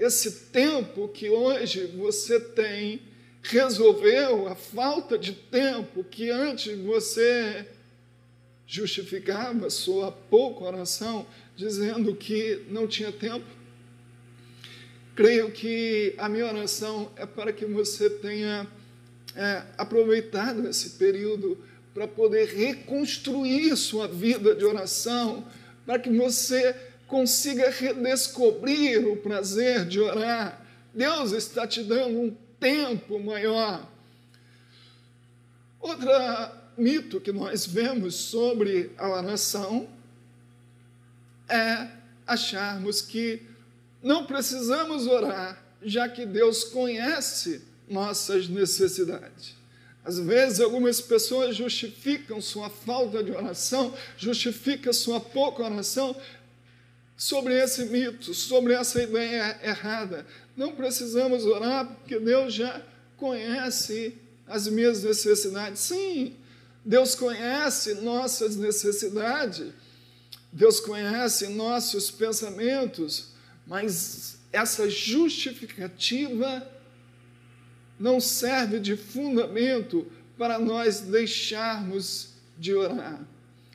esse 0.00 0.46
tempo 0.46 1.08
que 1.08 1.28
hoje 1.28 1.86
você 1.94 2.40
tem 2.40 3.02
resolveu 3.42 4.48
a 4.48 4.54
falta 4.54 5.18
de 5.18 5.32
tempo 5.32 6.02
que 6.02 6.30
antes 6.30 6.74
você 6.78 7.66
justificava 8.66 9.68
sua 9.68 10.10
pouca 10.10 10.64
oração, 10.64 11.26
dizendo 11.54 12.14
que 12.14 12.62
não 12.70 12.86
tinha 12.86 13.12
tempo. 13.12 13.44
Creio 15.14 15.50
que 15.50 16.14
a 16.16 16.30
minha 16.30 16.46
oração 16.46 17.10
é 17.16 17.26
para 17.26 17.52
que 17.52 17.66
você 17.66 18.08
tenha 18.08 18.66
é, 19.36 19.62
aproveitado 19.76 20.66
esse 20.66 20.90
período 20.90 21.58
para 21.92 22.08
poder 22.08 22.46
reconstruir 22.54 23.76
sua 23.76 24.08
vida 24.08 24.54
de 24.54 24.64
oração, 24.64 25.46
para 25.84 25.98
que 25.98 26.08
você 26.08 26.74
consiga 27.10 27.68
redescobrir 27.68 29.04
o 29.06 29.16
prazer 29.16 29.84
de 29.84 30.00
orar. 30.00 30.64
Deus 30.94 31.32
está 31.32 31.66
te 31.66 31.82
dando 31.82 32.18
um 32.20 32.36
tempo 32.58 33.18
maior. 33.18 33.86
Outro 35.80 36.08
mito 36.78 37.20
que 37.20 37.32
nós 37.32 37.66
vemos 37.66 38.14
sobre 38.14 38.92
a 38.96 39.08
oração 39.08 39.88
é 41.48 41.88
acharmos 42.26 43.02
que 43.02 43.42
não 44.02 44.24
precisamos 44.24 45.06
orar, 45.06 45.62
já 45.82 46.08
que 46.08 46.24
Deus 46.24 46.62
conhece 46.64 47.62
nossas 47.88 48.48
necessidades. 48.48 49.58
Às 50.04 50.18
vezes, 50.18 50.60
algumas 50.60 51.00
pessoas 51.00 51.54
justificam 51.54 52.40
sua 52.40 52.70
falta 52.70 53.22
de 53.22 53.32
oração, 53.32 53.94
justificam 54.16 54.92
sua 54.92 55.20
pouca 55.20 55.62
oração 55.62 56.16
sobre 57.20 57.52
esse 57.62 57.84
mito, 57.84 58.32
sobre 58.32 58.72
essa 58.72 59.02
ideia 59.02 59.60
errada. 59.62 60.26
Não 60.56 60.72
precisamos 60.72 61.44
orar 61.44 61.86
porque 61.86 62.18
Deus 62.18 62.54
já 62.54 62.80
conhece 63.18 64.14
as 64.46 64.66
minhas 64.66 65.02
necessidades. 65.02 65.80
Sim, 65.80 66.34
Deus 66.82 67.14
conhece 67.14 67.92
nossas 67.96 68.56
necessidades, 68.56 69.70
Deus 70.50 70.80
conhece 70.80 71.48
nossos 71.48 72.10
pensamentos, 72.10 73.32
mas 73.66 74.38
essa 74.50 74.88
justificativa 74.88 76.66
não 77.98 78.18
serve 78.18 78.80
de 78.80 78.96
fundamento 78.96 80.10
para 80.38 80.58
nós 80.58 81.00
deixarmos 81.00 82.30
de 82.58 82.72
orar. 82.72 83.20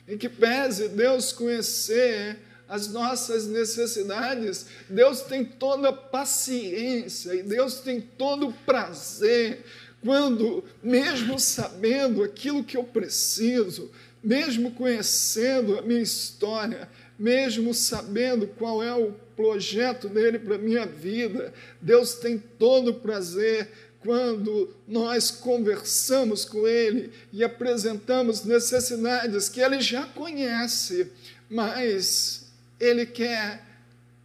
Em 0.08 0.18
que 0.18 0.28
pese 0.28 0.88
Deus 0.88 1.32
conhecer 1.32 2.40
as 2.68 2.88
nossas 2.88 3.46
necessidades. 3.46 4.66
Deus 4.88 5.22
tem 5.22 5.44
toda 5.44 5.90
a 5.90 5.92
paciência 5.92 7.34
e 7.34 7.42
Deus 7.42 7.80
tem 7.80 8.00
todo 8.00 8.48
o 8.48 8.52
prazer 8.52 9.64
quando, 10.02 10.62
mesmo 10.82 11.38
sabendo 11.38 12.22
aquilo 12.22 12.64
que 12.64 12.76
eu 12.76 12.84
preciso, 12.84 13.90
mesmo 14.22 14.70
conhecendo 14.72 15.78
a 15.78 15.82
minha 15.82 16.02
história, 16.02 16.88
mesmo 17.18 17.72
sabendo 17.72 18.46
qual 18.46 18.82
é 18.82 18.94
o 18.94 19.12
projeto 19.36 20.08
dele 20.08 20.38
para 20.38 20.56
a 20.56 20.58
minha 20.58 20.86
vida, 20.86 21.52
Deus 21.80 22.14
tem 22.14 22.38
todo 22.38 22.90
o 22.90 22.94
prazer 22.94 23.68
quando 24.00 24.74
nós 24.86 25.30
conversamos 25.30 26.44
com 26.44 26.66
Ele 26.66 27.10
e 27.32 27.42
apresentamos 27.42 28.44
necessidades 28.44 29.48
que 29.48 29.60
Ele 29.60 29.80
já 29.80 30.06
conhece, 30.06 31.10
mas 31.50 32.45
Ele 32.78 33.06
quer 33.06 33.64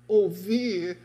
ouvir 0.08 0.98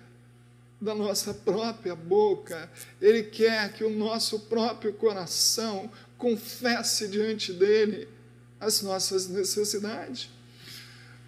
da 0.81 0.95
nossa 0.95 1.33
própria 1.33 1.95
boca, 1.95 2.71
Ele 3.01 3.23
quer 3.23 3.73
que 3.73 3.85
o 3.85 3.91
nosso 3.91 4.41
próprio 4.41 4.93
coração 4.93 5.91
confesse 6.19 7.09
diante 7.09 7.53
dele 7.53 8.09
as 8.61 8.83
nossas 8.83 9.29
necessidades. 9.29 10.31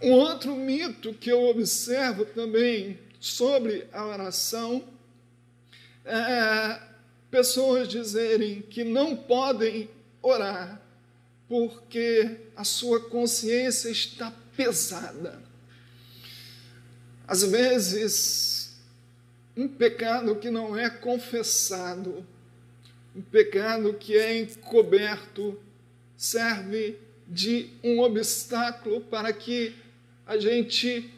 Um 0.01 0.13
outro 0.13 0.55
mito 0.55 1.13
que 1.15 1.31
eu 1.31 1.45
observo 1.49 2.25
também 2.25 2.99
sobre 3.19 3.87
a 3.93 4.07
oração 4.07 4.85
é 6.05 6.81
pessoas 7.31 7.89
dizerem 7.89 8.63
que 8.63 8.85
não 8.85 9.15
podem 9.15 9.91
orar 10.23 10.81
porque 11.49 12.39
a 12.57 12.65
sua 12.65 13.01
consciência 13.09 13.89
está 13.91 14.33
pesada. 14.57 15.48
Às 17.29 17.43
vezes, 17.43 18.75
um 19.55 19.69
pecado 19.69 20.35
que 20.37 20.51
não 20.51 20.75
é 20.75 20.89
confessado, 20.89 22.25
um 23.15 23.21
pecado 23.21 23.93
que 23.93 24.17
é 24.17 24.41
encoberto, 24.41 25.61
serve 26.17 26.97
de 27.29 27.69
um 27.85 28.01
obstáculo 28.01 29.03
para 29.03 29.31
que 29.31 29.77
a 30.27 30.39
gente 30.39 31.13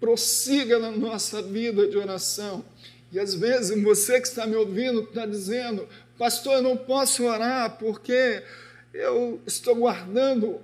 prossiga 0.00 0.80
na 0.80 0.90
nossa 0.90 1.40
vida 1.40 1.86
de 1.86 1.96
oração. 1.96 2.64
E 3.12 3.20
às 3.20 3.32
vezes 3.32 3.80
você 3.80 4.20
que 4.20 4.26
está 4.26 4.48
me 4.48 4.56
ouvindo 4.56 5.02
está 5.02 5.26
dizendo, 5.26 5.88
pastor, 6.18 6.54
eu 6.54 6.62
não 6.62 6.76
posso 6.76 7.24
orar 7.24 7.78
porque 7.78 8.42
eu 8.92 9.40
estou 9.46 9.76
guardando 9.76 10.60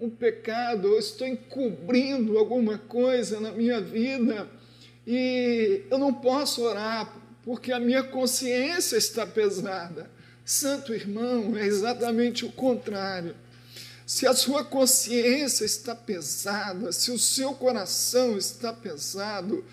um 0.00 0.08
pecado, 0.08 0.88
eu 0.88 0.98
estou 0.98 1.26
encobrindo 1.26 2.38
alguma 2.38 2.78
coisa 2.78 3.38
na 3.38 3.52
minha 3.52 3.80
vida 3.80 4.48
e 5.06 5.82
eu 5.90 5.98
não 5.98 6.12
posso 6.12 6.62
orar 6.62 7.14
porque 7.42 7.72
a 7.72 7.78
minha 7.78 8.02
consciência 8.02 8.96
está 8.96 9.26
pesada. 9.26 10.10
Santo 10.44 10.94
irmão, 10.94 11.56
é 11.56 11.66
exatamente 11.66 12.44
o 12.44 12.52
contrário. 12.52 13.36
Se 14.06 14.26
a 14.26 14.34
sua 14.34 14.64
consciência 14.64 15.64
está 15.64 15.94
pesada, 15.94 16.90
se 16.92 17.10
o 17.10 17.18
seu 17.18 17.54
coração 17.54 18.36
está 18.36 18.72
pesado, 18.72 19.64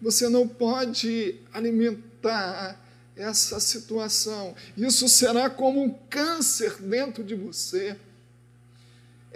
você 0.00 0.28
não 0.28 0.48
pode 0.48 1.36
alimentar 1.52 2.82
essa 3.14 3.60
situação. 3.60 4.54
Isso 4.76 5.08
será 5.08 5.48
como 5.48 5.82
um 5.82 5.90
câncer 6.10 6.76
dentro 6.80 7.22
de 7.22 7.34
você. 7.34 7.96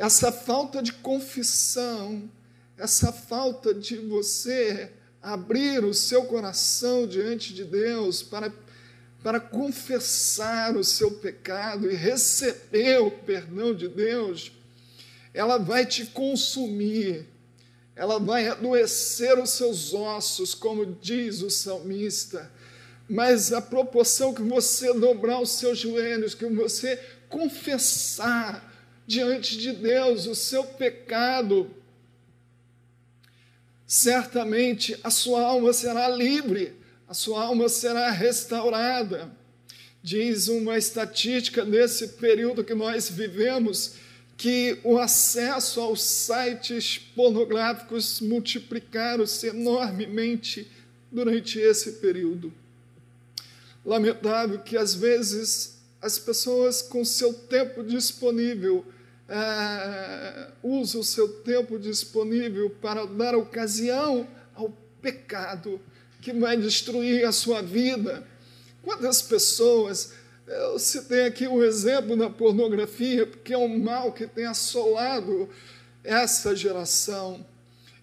Essa 0.01 0.33
falta 0.33 0.83
de 0.83 0.93
confissão, 0.93 2.31
essa 2.79 3.13
falta 3.13 3.75
de 3.75 3.97
você 3.97 4.91
abrir 5.23 5.85
o 5.85 5.93
seu 5.93 6.25
coração 6.25 7.07
diante 7.07 7.53
de 7.53 7.65
Deus 7.65 8.23
para, 8.23 8.51
para 9.23 9.39
confessar 9.39 10.75
o 10.75 10.83
seu 10.83 11.11
pecado 11.13 11.91
e 11.91 11.95
receber 11.95 13.03
o 13.03 13.11
perdão 13.11 13.75
de 13.75 13.89
Deus, 13.89 14.51
ela 15.35 15.59
vai 15.59 15.85
te 15.85 16.07
consumir 16.07 17.29
ela 18.01 18.19
vai 18.19 18.49
adoecer 18.49 19.39
os 19.39 19.51
seus 19.51 19.93
ossos, 19.93 20.55
como 20.55 20.97
diz 21.03 21.43
o 21.43 21.51
salmista. 21.51 22.51
Mas 23.07 23.53
a 23.53 23.61
proporção 23.61 24.33
que 24.33 24.41
você 24.41 24.95
dobrar 24.95 25.39
os 25.39 25.51
seus 25.51 25.81
joelhos, 25.81 26.35
que 26.35 26.47
você 26.47 26.99
confessar 27.29 28.70
diante 29.11 29.59
de 29.59 29.73
Deus 29.73 30.27
o 30.27 30.37
seu 30.37 30.63
pecado, 30.63 31.69
certamente 33.85 34.97
a 35.03 35.11
sua 35.11 35.43
alma 35.43 35.73
será 35.73 36.09
livre, 36.09 36.75
a 37.09 37.13
sua 37.13 37.43
alma 37.43 37.69
será 37.69 38.09
restaurada. 38.13 39.29
Diz 40.01 40.47
uma 40.47 40.79
estatística 40.79 41.65
desse 41.65 42.07
período 42.07 42.63
que 42.63 42.73
nós 42.73 43.11
vivemos 43.11 43.95
que 44.37 44.79
o 44.85 44.97
acesso 44.97 45.81
aos 45.81 46.03
sites 46.03 46.97
pornográficos 46.97 48.21
multiplicaram-se 48.21 49.49
enormemente 49.49 50.71
durante 51.11 51.59
esse 51.59 51.95
período. 51.95 52.53
Lamentável 53.85 54.61
que 54.61 54.77
às 54.77 54.95
vezes 54.95 55.81
as 56.01 56.17
pessoas 56.17 56.81
com 56.81 57.05
seu 57.05 57.35
tempo 57.35 57.83
disponível 57.83 58.87
é, 59.31 60.49
usam 60.61 61.01
o 61.01 61.05
seu 61.05 61.29
tempo 61.43 61.79
disponível 61.79 62.69
para 62.69 63.07
dar 63.07 63.37
ocasião 63.37 64.27
ao 64.55 64.71
pecado 65.01 65.81
que 66.21 66.33
vai 66.33 66.57
destruir 66.57 67.25
a 67.25 67.33
sua 67.33 67.63
vida. 67.63 68.27
Quantas 68.83 69.23
pessoas 69.23 70.13
eu 70.51 70.81
citei 70.81 71.27
aqui 71.27 71.47
o 71.47 71.55
um 71.55 71.63
exemplo 71.63 72.17
da 72.17 72.29
pornografia, 72.29 73.25
porque 73.25 73.53
é 73.53 73.59
um 73.59 73.79
mal 73.79 74.13
que 74.13 74.27
tem 74.27 74.47
assolado 74.47 75.49
essa 76.03 76.57
geração. 76.57 77.47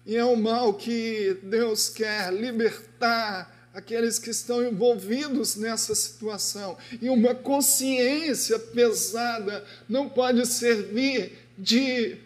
E 0.06 0.16
é 0.16 0.24
um 0.24 0.36
mal 0.36 0.72
que 0.72 1.36
Deus 1.42 1.90
quer 1.90 2.32
libertar 2.32 3.54
aqueles 3.78 4.18
que 4.18 4.30
estão 4.30 4.64
envolvidos 4.66 5.54
nessa 5.54 5.94
situação. 5.94 6.76
E 7.00 7.08
uma 7.08 7.34
consciência 7.34 8.58
pesada 8.58 9.64
não 9.88 10.08
pode 10.08 10.44
servir 10.46 11.38
de 11.56 12.16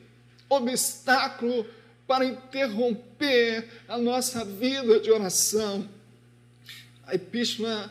obstáculo 0.49 1.67
para 2.07 2.25
interromper 2.25 3.69
a 3.87 3.99
nossa 3.99 4.45
vida 4.45 4.99
de 4.99 5.11
oração. 5.11 5.87
A 7.07 7.15
epístola 7.15 7.91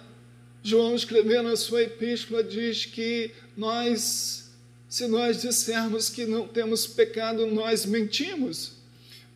João, 0.63 0.95
escrevendo 0.95 1.50
a 1.50 1.56
sua 1.56 1.84
epístola, 1.84 2.43
diz 2.43 2.86
que 2.86 3.32
nós, 3.56 4.52
se 4.89 5.08
nós 5.08 5.41
dissermos 5.41 6.10
que 6.10 6.26
não 6.26 6.47
temos 6.47 6.88
pecado, 6.88 7.45
nós 7.47 7.86
mentimos. 7.86 8.81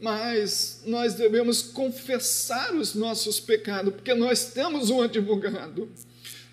Mas 0.06 0.82
nós 0.86 1.16
devemos 1.16 1.64
confessar 1.64 2.76
os 2.76 2.94
nossos 2.94 3.40
pecados, 3.40 3.92
porque 3.92 4.14
nós 4.14 4.52
temos 4.54 4.92
um 4.92 5.02
advogado, 5.02 5.90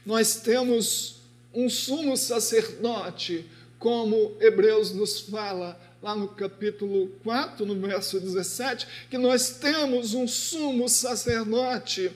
nós 0.06 0.36
temos 0.36 1.16
um 1.52 1.68
sumo 1.68 2.16
sacerdote, 2.16 3.44
como 3.78 4.34
Hebreus 4.40 4.92
nos 4.92 5.20
fala 5.20 5.78
lá 6.02 6.16
no 6.16 6.28
capítulo 6.28 7.08
4, 7.22 7.66
no 7.66 7.78
verso 7.78 8.18
17, 8.18 8.88
que 9.10 9.18
nós 9.18 9.58
temos 9.60 10.14
um 10.14 10.26
sumo 10.26 10.88
sacerdote 10.88 12.10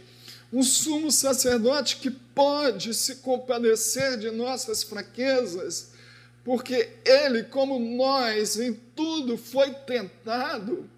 um 0.50 0.62
sumo 0.62 1.10
sacerdote 1.10 1.96
que 1.96 2.08
pode 2.08 2.94
se 2.94 3.16
compadecer 3.16 4.16
de 4.16 4.30
nossas 4.30 4.82
fraquezas, 4.82 5.90
porque 6.44 6.88
ele, 7.04 7.42
como 7.42 7.78
nós, 7.78 8.58
em 8.58 8.72
tudo 8.72 9.36
foi 9.36 9.74
tentado, 9.74 10.88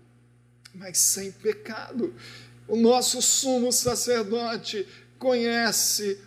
mas 0.78 0.98
sem 0.98 1.32
pecado. 1.32 2.14
O 2.68 2.76
nosso 2.76 3.20
sumo 3.20 3.72
sacerdote 3.72 4.86
conhece 5.18 6.18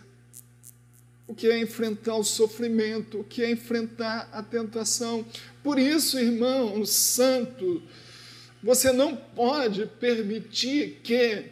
o 1.26 1.34
que 1.34 1.48
é 1.48 1.58
enfrentar 1.58 2.16
o 2.16 2.24
sofrimento, 2.24 3.20
o 3.20 3.24
que 3.24 3.42
é 3.42 3.50
enfrentar 3.50 4.28
a 4.32 4.42
tentação. 4.42 5.24
Por 5.62 5.78
isso, 5.78 6.18
irmão 6.18 6.84
santo, 6.84 7.82
você 8.62 8.92
não 8.92 9.16
pode 9.16 9.86
permitir 9.98 11.00
que 11.02 11.46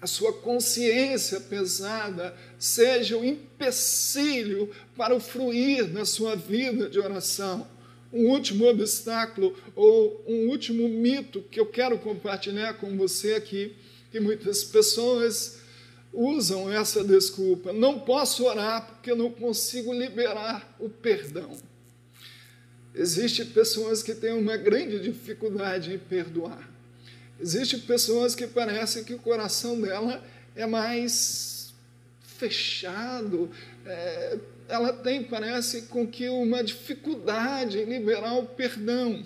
a 0.00 0.06
sua 0.06 0.32
consciência 0.32 1.38
pesada 1.40 2.34
seja 2.58 3.16
um 3.16 3.24
empecilho 3.24 4.70
para 4.96 5.14
o 5.14 5.20
fruir 5.20 5.92
na 5.92 6.04
sua 6.04 6.34
vida 6.34 6.88
de 6.88 6.98
oração. 6.98 7.68
Um 8.12 8.28
último 8.28 8.66
obstáculo 8.68 9.56
ou 9.74 10.22
um 10.26 10.48
último 10.48 10.88
mito 10.88 11.42
que 11.50 11.58
eu 11.58 11.66
quero 11.66 11.98
compartilhar 11.98 12.74
com 12.74 12.96
você 12.96 13.34
aqui, 13.34 13.74
que 14.10 14.20
muitas 14.20 14.62
pessoas 14.62 15.60
usam 16.12 16.70
essa 16.70 17.02
desculpa. 17.02 17.72
Não 17.72 17.98
posso 17.98 18.44
orar 18.44 18.86
porque 18.86 19.14
não 19.14 19.30
consigo 19.30 19.92
liberar 19.92 20.76
o 20.78 20.88
perdão. 20.88 21.56
Existem 22.94 23.46
pessoas 23.46 24.02
que 24.02 24.14
têm 24.14 24.34
uma 24.34 24.56
grande 24.56 25.00
dificuldade 25.00 25.94
em 25.94 25.98
perdoar. 25.98 26.70
Existem 27.40 27.80
pessoas 27.80 28.34
que 28.34 28.46
parecem 28.46 29.02
que 29.02 29.14
o 29.14 29.18
coração 29.18 29.80
dela 29.80 30.22
é 30.54 30.66
mais 30.66 31.51
fechado, 32.42 33.48
é, 33.86 34.38
ela 34.68 34.92
tem, 34.92 35.22
parece, 35.22 35.82
com 35.82 36.04
que 36.04 36.28
uma 36.28 36.64
dificuldade 36.64 37.78
em 37.78 37.84
liberar 37.84 38.34
o 38.34 38.46
perdão. 38.46 39.24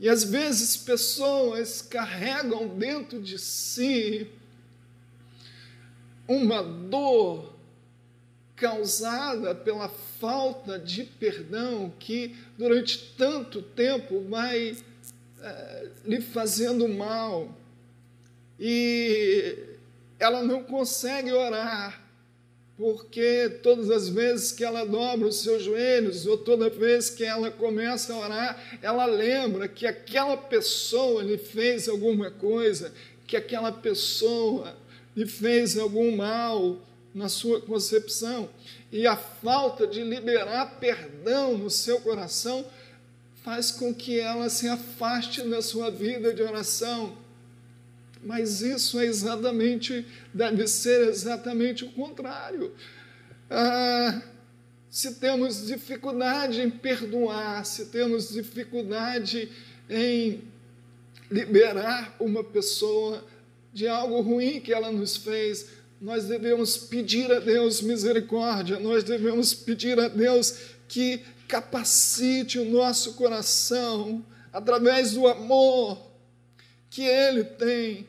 E 0.00 0.08
às 0.08 0.24
vezes 0.24 0.76
pessoas 0.78 1.82
carregam 1.82 2.68
dentro 2.68 3.20
de 3.20 3.38
si 3.38 4.26
uma 6.26 6.62
dor 6.62 7.52
causada 8.56 9.54
pela 9.54 9.90
falta 10.18 10.78
de 10.78 11.04
perdão 11.04 11.92
que 11.98 12.34
durante 12.56 13.12
tanto 13.18 13.60
tempo 13.60 14.24
vai 14.28 14.76
é, 15.40 15.88
lhe 16.04 16.20
fazendo 16.20 16.88
mal 16.88 17.54
e 18.58 19.58
ela 20.18 20.42
não 20.42 20.62
consegue 20.62 21.32
orar 21.32 22.01
porque 22.82 23.60
todas 23.62 23.92
as 23.92 24.08
vezes 24.08 24.50
que 24.50 24.64
ela 24.64 24.84
dobra 24.84 25.28
os 25.28 25.36
seus 25.36 25.62
joelhos, 25.62 26.26
ou 26.26 26.36
toda 26.36 26.68
vez 26.68 27.08
que 27.08 27.22
ela 27.22 27.48
começa 27.48 28.12
a 28.12 28.18
orar, 28.18 28.78
ela 28.82 29.06
lembra 29.06 29.68
que 29.68 29.86
aquela 29.86 30.36
pessoa 30.36 31.22
lhe 31.22 31.38
fez 31.38 31.88
alguma 31.88 32.28
coisa, 32.28 32.92
que 33.24 33.36
aquela 33.36 33.70
pessoa 33.70 34.76
lhe 35.16 35.28
fez 35.28 35.78
algum 35.78 36.16
mal 36.16 36.76
na 37.14 37.28
sua 37.28 37.60
concepção. 37.60 38.50
E 38.90 39.06
a 39.06 39.14
falta 39.14 39.86
de 39.86 40.02
liberar 40.02 40.80
perdão 40.80 41.56
no 41.56 41.70
seu 41.70 42.00
coração 42.00 42.66
faz 43.44 43.70
com 43.70 43.94
que 43.94 44.18
ela 44.18 44.48
se 44.48 44.66
afaste 44.66 45.42
da 45.42 45.62
sua 45.62 45.88
vida 45.88 46.34
de 46.34 46.42
oração 46.42 47.16
mas 48.22 48.62
isso 48.62 49.00
é 49.00 49.06
exatamente, 49.06 50.06
deve 50.32 50.66
ser 50.66 51.08
exatamente 51.08 51.84
o 51.84 51.92
contrário. 51.92 52.72
Ah, 53.50 54.22
se 54.88 55.14
temos 55.14 55.66
dificuldade 55.66 56.60
em 56.60 56.70
perdoar, 56.70 57.64
se 57.64 57.86
temos 57.86 58.28
dificuldade 58.30 59.50
em 59.88 60.42
liberar 61.30 62.14
uma 62.20 62.44
pessoa 62.44 63.24
de 63.72 63.88
algo 63.88 64.20
ruim 64.20 64.60
que 64.60 64.72
ela 64.72 64.92
nos 64.92 65.16
fez, 65.16 65.66
nós 66.00 66.24
devemos 66.24 66.76
pedir 66.76 67.30
a 67.32 67.38
Deus 67.38 67.80
misericórdia, 67.80 68.78
nós 68.78 69.02
devemos 69.02 69.54
pedir 69.54 69.98
a 69.98 70.08
Deus 70.08 70.58
que 70.86 71.22
capacite 71.48 72.58
o 72.58 72.64
nosso 72.64 73.14
coração 73.14 74.24
através 74.52 75.12
do 75.12 75.26
amor 75.26 76.12
que 76.90 77.02
Ele 77.02 77.44
tem 77.44 78.06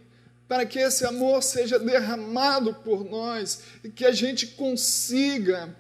para 0.48 0.66
que 0.66 0.80
esse 0.80 1.06
amor 1.06 1.42
seja 1.42 1.80
derramado 1.80 2.74
por 2.74 3.04
nós 3.04 3.62
e 3.84 3.90
que 3.90 4.06
a 4.06 4.12
gente 4.12 4.48
consiga 4.48 5.76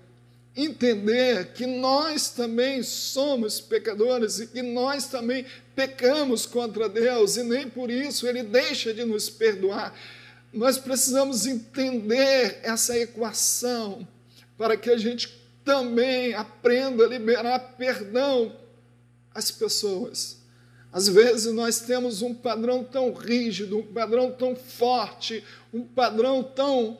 entender 0.55 1.53
que 1.53 1.65
nós 1.65 2.29
também 2.29 2.83
somos 2.83 3.59
pecadores 3.59 4.39
e 4.39 4.47
que 4.47 4.61
nós 4.61 5.07
também 5.07 5.45
pecamos 5.75 6.45
contra 6.45 6.87
Deus 6.87 7.37
e 7.37 7.43
nem 7.43 7.67
por 7.67 7.89
isso 7.89 8.27
Ele 8.27 8.43
deixa 8.43 8.93
de 8.93 9.03
nos 9.03 9.29
perdoar. 9.29 9.93
Nós 10.51 10.77
precisamos 10.77 11.47
entender 11.47 12.59
essa 12.61 12.97
equação 12.97 14.07
para 14.57 14.77
que 14.77 14.91
a 14.91 14.97
gente 14.97 15.41
também 15.65 16.33
aprenda 16.35 17.05
a 17.05 17.07
liberar 17.07 17.59
perdão 17.77 18.55
às 19.33 19.49
pessoas. 19.49 20.42
Às 20.93 21.07
vezes 21.07 21.51
nós 21.51 21.79
temos 21.79 22.21
um 22.21 22.35
padrão 22.35 22.83
tão 22.83 23.11
rígido, 23.11 23.79
um 23.79 23.93
padrão 23.93 24.31
tão 24.31 24.55
forte, 24.55 25.43
um 25.73 25.83
padrão 25.83 26.43
tão 26.43 26.99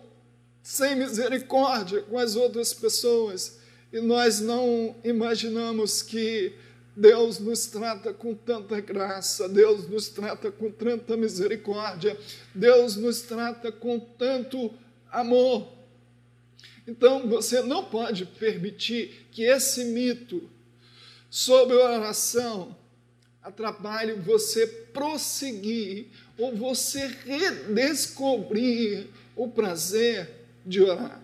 sem 0.63 0.95
misericórdia 0.95 2.01
com 2.01 2.17
as 2.17 2.36
outras 2.36 2.73
pessoas, 2.73 3.60
e 3.91 4.01
nós 4.01 4.39
não 4.39 4.95
imaginamos 5.03 6.01
que 6.01 6.53
Deus 6.95 7.38
nos 7.38 7.67
trata 7.67 8.12
com 8.12 8.34
tanta 8.34 8.82
graça, 8.82 9.47
Deus 9.47 9.88
nos 9.88 10.10
trata 10.10 10.51
com 10.51 10.71
tanta 10.71 11.15
misericórdia, 11.15 12.17
Deus 12.56 12.95
nos 12.95 13.21
trata 13.21 13.71
com 13.71 13.99
tanto 13.99 14.73
amor. 15.12 15.71
Então 16.88 17.27
você 17.29 17.62
não 17.62 17.86
pode 17.86 18.25
permitir 18.25 19.27
que 19.32 19.43
esse 19.43 19.86
mito 19.86 20.49
sobre 21.29 21.75
oração 21.75 22.75
atrapalhe 23.43 24.13
você 24.13 24.65
prosseguir 24.65 26.08
ou 26.38 26.56
você 26.56 27.08
redescobrir 27.25 29.08
o 29.36 29.49
prazer 29.49 30.29
de 30.65 30.82
orar. 30.82 31.21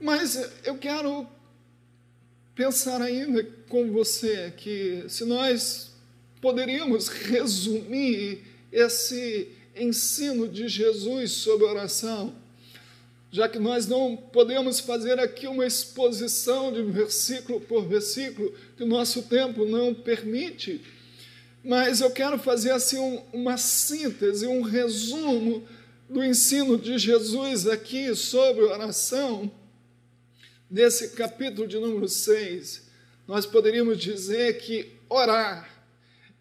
Mas 0.00 0.50
eu 0.64 0.78
quero 0.78 1.26
pensar 2.54 3.02
ainda 3.02 3.42
com 3.68 3.90
você 3.90 4.52
que 4.56 5.04
se 5.08 5.24
nós 5.24 5.90
poderíamos 6.40 7.08
resumir 7.08 8.44
esse 8.72 9.48
ensino 9.76 10.48
de 10.48 10.68
Jesus 10.68 11.32
sobre 11.32 11.66
oração 11.66 12.39
já 13.30 13.48
que 13.48 13.58
nós 13.58 13.86
não 13.86 14.16
podemos 14.16 14.80
fazer 14.80 15.18
aqui 15.20 15.46
uma 15.46 15.66
exposição 15.66 16.72
de 16.72 16.82
versículo 16.82 17.60
por 17.60 17.86
versículo, 17.86 18.52
que 18.76 18.82
o 18.82 18.86
nosso 18.86 19.22
tempo 19.22 19.64
não 19.64 19.94
permite, 19.94 20.80
mas 21.62 22.00
eu 22.00 22.10
quero 22.10 22.38
fazer 22.38 22.72
assim 22.72 22.98
um, 22.98 23.22
uma 23.32 23.56
síntese, 23.56 24.46
um 24.46 24.62
resumo 24.62 25.62
do 26.08 26.24
ensino 26.24 26.76
de 26.76 26.98
Jesus 26.98 27.68
aqui 27.68 28.14
sobre 28.16 28.64
oração, 28.64 29.50
nesse 30.68 31.10
capítulo 31.10 31.68
de 31.68 31.78
número 31.78 32.08
6. 32.08 32.88
Nós 33.28 33.46
poderíamos 33.46 33.98
dizer 33.98 34.58
que 34.58 34.92
orar 35.08 35.70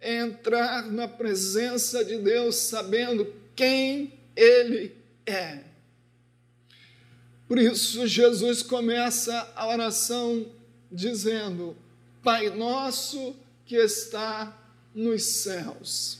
é 0.01 0.19
entrar 0.19 0.89
na 0.89 1.07
presença 1.07 2.03
de 2.03 2.17
Deus 2.17 2.55
sabendo 2.55 3.31
quem 3.55 4.13
Ele 4.35 4.95
é. 5.25 5.68
Por 7.49 7.57
isso, 7.57 8.05
Jesus 8.05 8.61
começa 8.61 9.51
a 9.55 9.67
oração 9.67 10.45
dizendo: 10.91 11.75
Pai 12.23 12.51
nosso 12.51 13.35
que 13.65 13.75
está 13.75 14.55
nos 14.93 15.23
céus. 15.23 16.19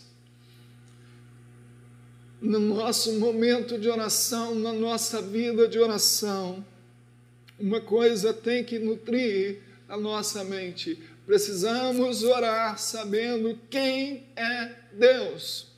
No 2.41 2.59
nosso 2.59 3.19
momento 3.19 3.77
de 3.77 3.87
oração, 3.87 4.55
na 4.55 4.73
nossa 4.73 5.21
vida 5.21 5.67
de 5.67 5.77
oração, 5.77 6.65
uma 7.59 7.79
coisa 7.79 8.33
tem 8.33 8.63
que 8.63 8.79
nutrir 8.79 9.61
a 9.87 9.95
nossa 9.95 10.43
mente. 10.43 10.97
Precisamos 11.27 12.23
orar 12.23 12.79
sabendo 12.79 13.55
quem 13.69 14.23
é 14.35 14.73
Deus. 14.93 15.68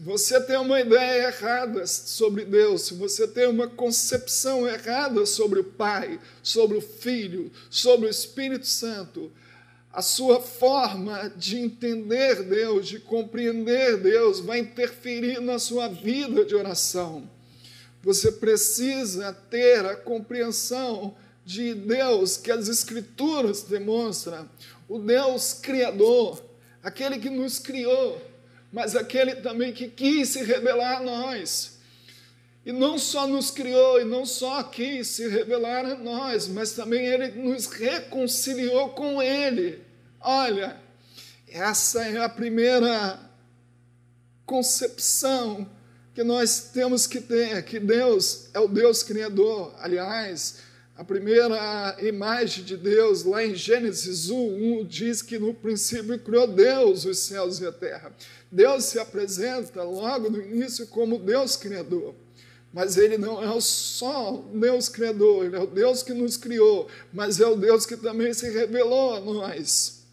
Se 0.00 0.04
você 0.06 0.40
tem 0.40 0.56
uma 0.56 0.80
ideia 0.80 1.26
errada 1.26 1.86
sobre 1.86 2.46
Deus, 2.46 2.86
se 2.86 2.94
você 2.94 3.28
tem 3.28 3.46
uma 3.46 3.68
concepção 3.68 4.66
errada 4.66 5.26
sobre 5.26 5.60
o 5.60 5.64
Pai, 5.64 6.18
sobre 6.42 6.78
o 6.78 6.80
Filho, 6.80 7.52
sobre 7.68 8.06
o 8.06 8.10
Espírito 8.10 8.66
Santo, 8.66 9.30
a 9.92 10.00
sua 10.00 10.40
forma 10.40 11.30
de 11.36 11.58
entender 11.58 12.42
Deus, 12.44 12.88
de 12.88 12.98
compreender 12.98 13.98
Deus, 13.98 14.40
vai 14.40 14.60
interferir 14.60 15.38
na 15.38 15.58
sua 15.58 15.86
vida 15.88 16.46
de 16.46 16.54
oração. 16.54 17.28
Você 18.02 18.32
precisa 18.32 19.34
ter 19.50 19.84
a 19.84 19.96
compreensão 19.96 21.14
de 21.44 21.74
Deus 21.74 22.38
que 22.38 22.50
as 22.50 22.68
Escrituras 22.68 23.64
demonstram, 23.64 24.48
o 24.88 24.98
Deus 24.98 25.52
Criador, 25.52 26.42
aquele 26.82 27.18
que 27.18 27.28
nos 27.28 27.58
criou 27.58 28.29
mas 28.72 28.94
aquele 28.94 29.36
também 29.36 29.72
que 29.72 29.88
quis 29.88 30.30
se 30.30 30.42
revelar 30.42 30.98
a 30.98 31.02
nós. 31.02 31.78
E 32.64 32.72
não 32.72 32.98
só 32.98 33.26
nos 33.26 33.50
criou, 33.50 34.00
e 34.00 34.04
não 34.04 34.26
só 34.26 34.62
quis 34.62 35.08
se 35.08 35.26
revelar 35.28 35.84
a 35.84 35.94
nós, 35.96 36.46
mas 36.46 36.72
também 36.72 37.06
ele 37.06 37.28
nos 37.28 37.66
reconciliou 37.66 38.90
com 38.90 39.20
ele. 39.20 39.82
Olha, 40.20 40.76
essa 41.48 42.04
é 42.04 42.18
a 42.18 42.28
primeira 42.28 43.18
concepção 44.44 45.68
que 46.14 46.22
nós 46.22 46.70
temos 46.72 47.06
que 47.06 47.20
ter, 47.20 47.64
que 47.64 47.80
Deus 47.80 48.50
é 48.52 48.60
o 48.60 48.68
Deus 48.68 49.02
criador. 49.02 49.74
Aliás, 49.78 50.58
a 51.00 51.04
primeira 51.04 51.96
imagem 52.02 52.62
de 52.62 52.76
Deus, 52.76 53.24
lá 53.24 53.42
em 53.42 53.54
Gênesis 53.54 54.28
1, 54.28 54.80
1, 54.80 54.84
diz 54.84 55.22
que 55.22 55.38
no 55.38 55.54
princípio 55.54 56.18
criou 56.18 56.46
Deus 56.46 57.06
os 57.06 57.20
céus 57.20 57.58
e 57.58 57.66
a 57.66 57.72
terra. 57.72 58.14
Deus 58.52 58.84
se 58.84 58.98
apresenta 58.98 59.82
logo 59.82 60.28
no 60.28 60.42
início 60.42 60.86
como 60.88 61.18
Deus 61.18 61.56
Criador. 61.56 62.14
Mas 62.70 62.98
Ele 62.98 63.16
não 63.16 63.42
é 63.42 63.60
só 63.62 64.44
Deus 64.52 64.90
Criador, 64.90 65.46
Ele 65.46 65.56
é 65.56 65.60
o 65.60 65.66
Deus 65.66 66.02
que 66.02 66.12
nos 66.12 66.36
criou, 66.36 66.86
mas 67.10 67.40
é 67.40 67.46
o 67.46 67.56
Deus 67.56 67.86
que 67.86 67.96
também 67.96 68.34
se 68.34 68.50
revelou 68.50 69.14
a 69.14 69.20
nós. 69.20 70.04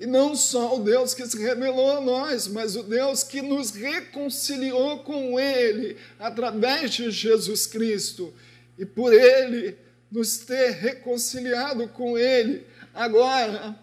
E 0.00 0.06
não 0.06 0.34
só 0.34 0.78
o 0.78 0.82
Deus 0.82 1.12
que 1.12 1.26
se 1.26 1.36
revelou 1.36 1.98
a 1.98 2.00
nós, 2.00 2.48
mas 2.48 2.76
o 2.76 2.82
Deus 2.82 3.22
que 3.22 3.42
nos 3.42 3.72
reconciliou 3.72 5.00
com 5.00 5.38
Ele 5.38 5.98
através 6.18 6.92
de 6.94 7.10
Jesus 7.10 7.66
Cristo 7.66 8.32
e 8.80 8.86
por 8.86 9.12
ele 9.12 9.76
nos 10.10 10.38
ter 10.38 10.70
reconciliado 10.70 11.86
com 11.88 12.16
ele, 12.16 12.66
agora 12.94 13.78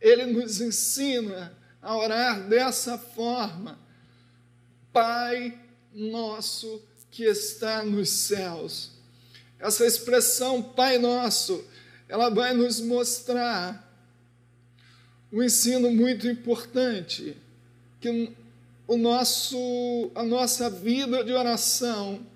ele 0.00 0.26
nos 0.26 0.60
ensina 0.60 1.56
a 1.80 1.96
orar 1.96 2.48
dessa 2.48 2.98
forma: 2.98 3.78
Pai 4.92 5.56
nosso 5.94 6.82
que 7.08 7.22
está 7.22 7.84
nos 7.84 8.10
céus. 8.10 8.90
Essa 9.60 9.86
expressão 9.86 10.60
Pai 10.60 10.98
Nosso, 10.98 11.64
ela 12.08 12.28
vai 12.30 12.52
nos 12.52 12.80
mostrar 12.80 13.80
um 15.32 15.40
ensino 15.40 15.92
muito 15.92 16.26
importante, 16.26 17.36
que 18.00 18.32
o 18.88 18.96
nosso, 18.96 20.10
a 20.16 20.24
nossa 20.24 20.68
vida 20.68 21.22
de 21.22 21.32
oração, 21.32 22.33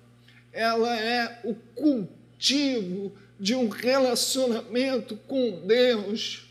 ela 0.51 0.97
é 0.99 1.39
o 1.43 1.55
cultivo 1.75 3.11
de 3.39 3.55
um 3.55 3.69
relacionamento 3.69 5.15
com 5.27 5.61
Deus 5.65 6.47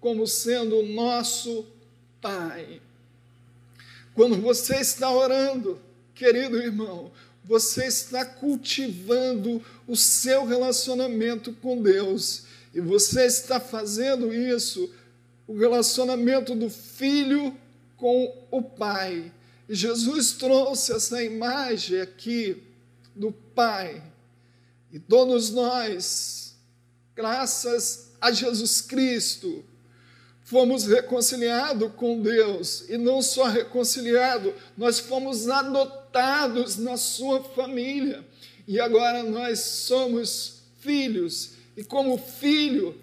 como 0.00 0.26
sendo 0.26 0.78
o 0.78 0.86
nosso 0.86 1.66
Pai. 2.20 2.80
Quando 4.14 4.40
você 4.40 4.76
está 4.76 5.10
orando, 5.10 5.80
querido 6.14 6.56
irmão, 6.56 7.12
você 7.44 7.86
está 7.86 8.24
cultivando 8.24 9.62
o 9.86 9.94
seu 9.94 10.44
relacionamento 10.44 11.52
com 11.52 11.80
Deus. 11.80 12.44
E 12.74 12.80
você 12.80 13.26
está 13.26 13.60
fazendo 13.60 14.34
isso, 14.34 14.90
o 15.46 15.56
relacionamento 15.56 16.54
do 16.54 16.68
filho 16.68 17.56
com 17.96 18.34
o 18.50 18.60
pai. 18.60 19.32
E 19.68 19.74
Jesus 19.74 20.32
trouxe 20.32 20.92
essa 20.92 21.22
imagem 21.22 22.00
aqui 22.00 22.62
do 23.16 23.32
pai. 23.32 24.02
E 24.92 24.98
todos 25.00 25.50
nós, 25.50 26.54
graças 27.14 28.12
a 28.20 28.30
Jesus 28.30 28.80
Cristo, 28.80 29.64
fomos 30.42 30.86
reconciliados 30.86 31.90
com 31.96 32.20
Deus. 32.22 32.84
E 32.88 32.96
não 32.96 33.20
só 33.20 33.44
reconciliados, 33.44 34.54
nós 34.76 35.00
fomos 35.00 35.48
adotados 35.48 36.76
na 36.76 36.96
sua 36.96 37.42
família. 37.42 38.24
E 38.68 38.78
agora 38.78 39.22
nós 39.22 39.60
somos 39.60 40.62
filhos. 40.78 41.52
E 41.76 41.82
como 41.82 42.16
filho, 42.16 42.96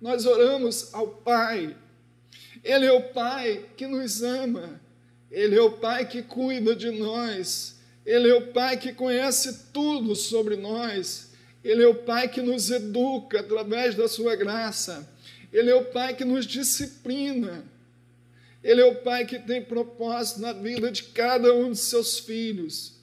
nós 0.00 0.26
oramos 0.26 0.94
ao 0.94 1.08
Pai. 1.08 1.76
Ele 2.62 2.86
é 2.86 2.92
o 2.92 3.12
Pai 3.12 3.64
que 3.76 3.86
nos 3.86 4.22
ama. 4.22 4.80
Ele 5.30 5.56
é 5.56 5.60
o 5.60 5.72
Pai 5.72 6.06
que 6.06 6.22
cuida 6.22 6.74
de 6.74 6.90
nós. 6.90 7.75
Ele 8.06 8.30
é 8.30 8.34
o 8.34 8.52
Pai 8.52 8.76
que 8.76 8.92
conhece 8.92 9.70
tudo 9.72 10.14
sobre 10.14 10.54
nós. 10.54 11.32
Ele 11.64 11.82
é 11.82 11.88
o 11.88 11.94
Pai 11.96 12.28
que 12.28 12.40
nos 12.40 12.70
educa 12.70 13.40
através 13.40 13.96
da 13.96 14.06
Sua 14.06 14.36
graça. 14.36 15.06
Ele 15.52 15.68
é 15.68 15.74
o 15.74 15.86
Pai 15.86 16.14
que 16.14 16.24
nos 16.24 16.46
disciplina. 16.46 17.64
Ele 18.62 18.80
é 18.80 18.84
o 18.84 18.94
Pai 18.94 19.26
que 19.26 19.40
tem 19.40 19.60
propósito 19.60 20.40
na 20.40 20.52
vida 20.52 20.90
de 20.92 21.02
cada 21.02 21.52
um 21.52 21.72
de 21.72 21.78
seus 21.78 22.20
filhos. 22.20 22.94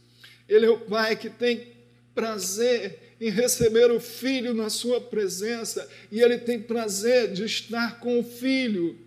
Ele 0.47 0.65
é 0.65 0.69
o 0.69 0.79
Pai 0.79 1.17
que 1.17 1.29
tem 1.29 1.73
prazer 2.15 3.15
em 3.19 3.29
receber 3.29 3.91
o 3.91 3.99
filho 3.99 4.53
na 4.53 4.69
sua 4.69 5.01
presença 5.01 5.87
e 6.11 6.21
ele 6.21 6.37
tem 6.37 6.59
prazer 6.59 7.31
de 7.31 7.43
estar 7.43 7.99
com 7.99 8.19
o 8.19 8.23
filho. 8.23 8.97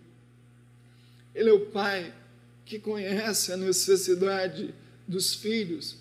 Ele 1.33 1.49
é 1.49 1.53
o 1.53 1.67
Pai 1.67 2.13
que 2.65 2.79
conhece 2.79 3.51
a 3.51 3.57
necessidade 3.57 4.73
dos 5.07 5.33
filhos, 5.33 5.95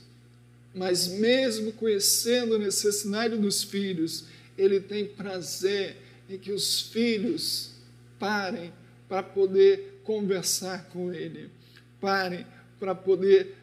mas 0.75 1.07
mesmo 1.09 1.73
conhecendo 1.73 2.57
a 2.57 2.59
necessidade 2.59 3.37
dos 3.37 3.63
filhos, 3.63 4.25
ele 4.59 4.81
tem 4.81 5.07
prazer 5.07 5.97
em 6.29 6.37
que 6.39 6.53
os 6.53 6.83
filhos 6.83 7.71
parem 8.19 8.73
para 9.09 9.23
poder 9.23 10.01
conversar 10.05 10.89
com 10.91 11.13
ele, 11.13 11.51
parem 12.01 12.47
para 12.79 12.95
poder 12.95 13.55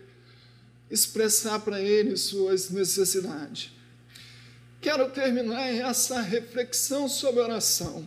expressar 0.89 1.59
para 1.59 1.81
ele 1.81 2.15
suas 2.15 2.69
necessidades. 2.69 3.71
Quero 4.81 5.09
terminar 5.11 5.67
essa 5.69 6.21
reflexão 6.21 7.07
sobre 7.07 7.41
oração, 7.41 8.05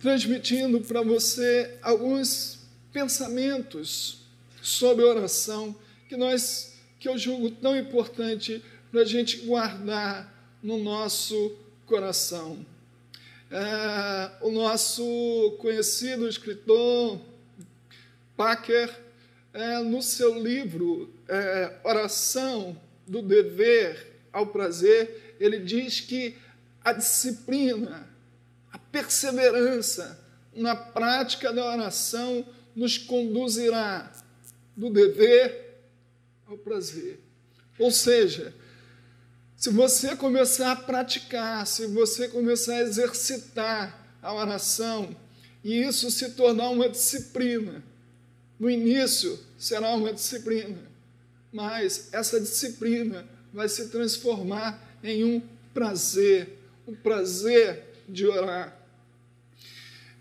transmitindo 0.00 0.80
para 0.80 1.02
você 1.02 1.78
alguns 1.82 2.58
pensamentos 2.92 4.20
sobre 4.62 5.04
oração 5.04 5.74
que 6.08 6.16
nós 6.16 6.70
que 6.98 7.08
eu 7.08 7.16
julgo 7.16 7.50
tão 7.50 7.76
importante 7.76 8.62
para 8.90 9.00
a 9.00 9.04
gente 9.04 9.38
guardar 9.38 10.30
no 10.62 10.78
nosso 10.78 11.56
coração. 11.86 12.64
É, 13.50 14.30
o 14.42 14.50
nosso 14.50 15.56
conhecido 15.58 16.28
escritor 16.28 17.18
Packer, 18.36 18.90
é, 19.52 19.78
no 19.80 20.02
seu 20.02 20.38
livro 20.38 21.12
é, 21.26 21.78
Oração 21.82 22.80
do 23.06 23.22
Dever 23.22 24.12
ao 24.32 24.46
Prazer, 24.46 25.36
ele 25.40 25.58
diz 25.58 26.00
que 26.00 26.36
a 26.84 26.92
disciplina, 26.92 28.08
a 28.72 28.78
perseverança 28.78 30.24
na 30.54 30.76
prática 30.76 31.52
da 31.52 31.64
oração 31.64 32.46
nos 32.74 32.98
conduzirá 32.98 34.12
do 34.80 34.88
dever 34.88 35.76
ao 36.46 36.56
prazer. 36.56 37.20
Ou 37.78 37.90
seja, 37.90 38.54
se 39.54 39.68
você 39.68 40.16
começar 40.16 40.72
a 40.72 40.76
praticar, 40.76 41.66
se 41.66 41.86
você 41.86 42.28
começar 42.28 42.76
a 42.76 42.80
exercitar 42.80 44.16
a 44.22 44.32
oração, 44.32 45.14
e 45.62 45.82
isso 45.82 46.10
se 46.10 46.30
tornar 46.30 46.70
uma 46.70 46.88
disciplina, 46.88 47.84
no 48.58 48.70
início 48.70 49.38
será 49.58 49.94
uma 49.94 50.14
disciplina, 50.14 50.78
mas 51.52 52.08
essa 52.12 52.40
disciplina 52.40 53.28
vai 53.52 53.68
se 53.68 53.88
transformar 53.88 54.98
em 55.04 55.24
um 55.24 55.42
prazer, 55.74 56.58
um 56.88 56.94
prazer 56.94 57.84
de 58.08 58.26
orar. 58.26 58.74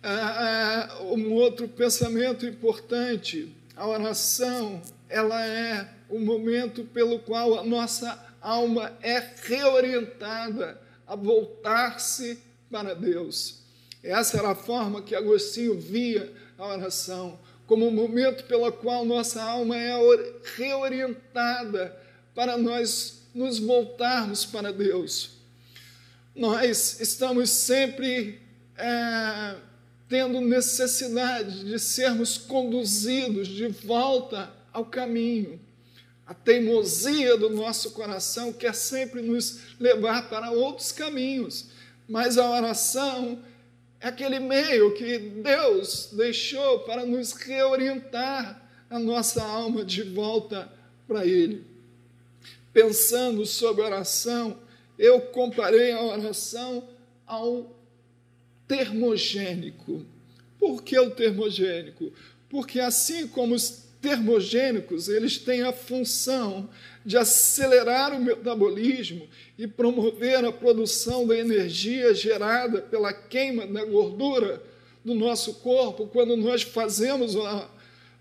Ah, 0.03 0.89
ah 0.99 1.03
um 1.03 1.31
outro 1.31 1.65
pensamento 1.67 2.45
importante, 2.45 3.53
a 3.79 3.87
oração, 3.87 4.81
ela 5.07 5.41
é 5.41 5.87
o 6.09 6.19
momento 6.19 6.83
pelo 6.83 7.17
qual 7.19 7.57
a 7.57 7.63
nossa 7.63 8.27
alma 8.41 8.91
é 9.01 9.23
reorientada 9.43 10.81
a 11.07 11.15
voltar-se 11.15 12.43
para 12.69 12.93
Deus. 12.93 13.61
Essa 14.03 14.37
era 14.37 14.49
a 14.49 14.55
forma 14.55 15.01
que 15.01 15.15
Agostinho 15.15 15.79
via 15.79 16.29
a 16.57 16.67
oração, 16.67 17.39
como 17.65 17.87
um 17.87 17.91
momento 17.91 18.43
pelo 18.43 18.69
qual 18.69 19.05
nossa 19.05 19.41
alma 19.41 19.77
é 19.77 19.93
reorientada 20.57 21.97
para 22.35 22.57
nós 22.57 23.29
nos 23.33 23.59
voltarmos 23.59 24.43
para 24.43 24.73
Deus. 24.73 25.37
Nós 26.35 26.99
estamos 26.99 27.49
sempre 27.49 28.41
é, 28.77 29.55
tendo 30.09 30.41
necessidade 30.41 31.63
de 31.63 31.77
sermos 31.77 32.35
conduzidos 32.35 33.47
de 33.47 33.67
volta 33.67 34.51
ao 34.73 34.83
caminho. 34.83 35.61
A 36.25 36.33
teimosia 36.33 37.37
do 37.37 37.51
nosso 37.51 37.91
coração 37.91 38.51
quer 38.51 38.73
sempre 38.73 39.21
nos 39.21 39.59
levar 39.79 40.27
para 40.27 40.51
outros 40.51 40.91
caminhos, 40.91 41.67
mas 42.07 42.39
a 42.39 42.49
oração 42.49 43.39
é 43.99 44.07
aquele 44.07 44.39
meio 44.39 44.93
que 44.95 45.19
Deus 45.19 46.09
deixou 46.13 46.79
para 46.79 47.05
nos 47.05 47.33
reorientar 47.33 48.67
a 48.89 48.97
nossa 48.97 49.43
alma 49.43 49.85
de 49.85 50.01
volta 50.01 50.71
para 51.07 51.25
Ele. 51.25 51.63
Pensando 52.73 53.45
sobre 53.45 53.83
oração, 53.83 54.57
eu 54.97 55.21
comparei 55.21 55.91
a 55.91 56.01
oração 56.01 56.87
ao 57.25 57.78
termogênico. 58.69 60.05
Por 60.59 60.83
que 60.83 60.97
o 60.97 61.09
termogênico? 61.09 62.13
Porque 62.47 62.79
assim 62.79 63.27
como 63.27 63.55
os 63.55 63.89
termogênicos, 63.99 65.09
eles 65.09 65.39
têm 65.39 65.63
a 65.63 65.73
função 65.73 66.69
de 67.03 67.17
acelerar 67.17 68.13
o 68.13 68.23
metabolismo 68.23 69.27
e 69.57 69.67
promover 69.67 70.45
a 70.45 70.51
produção 70.51 71.25
da 71.25 71.35
energia 71.35 72.13
gerada 72.13 72.81
pela 72.81 73.11
queima 73.11 73.65
da 73.65 73.83
gordura 73.83 74.61
do 75.03 75.15
nosso 75.15 75.55
corpo 75.55 76.07
quando 76.07 76.37
nós 76.37 76.61
fazemos 76.61 77.35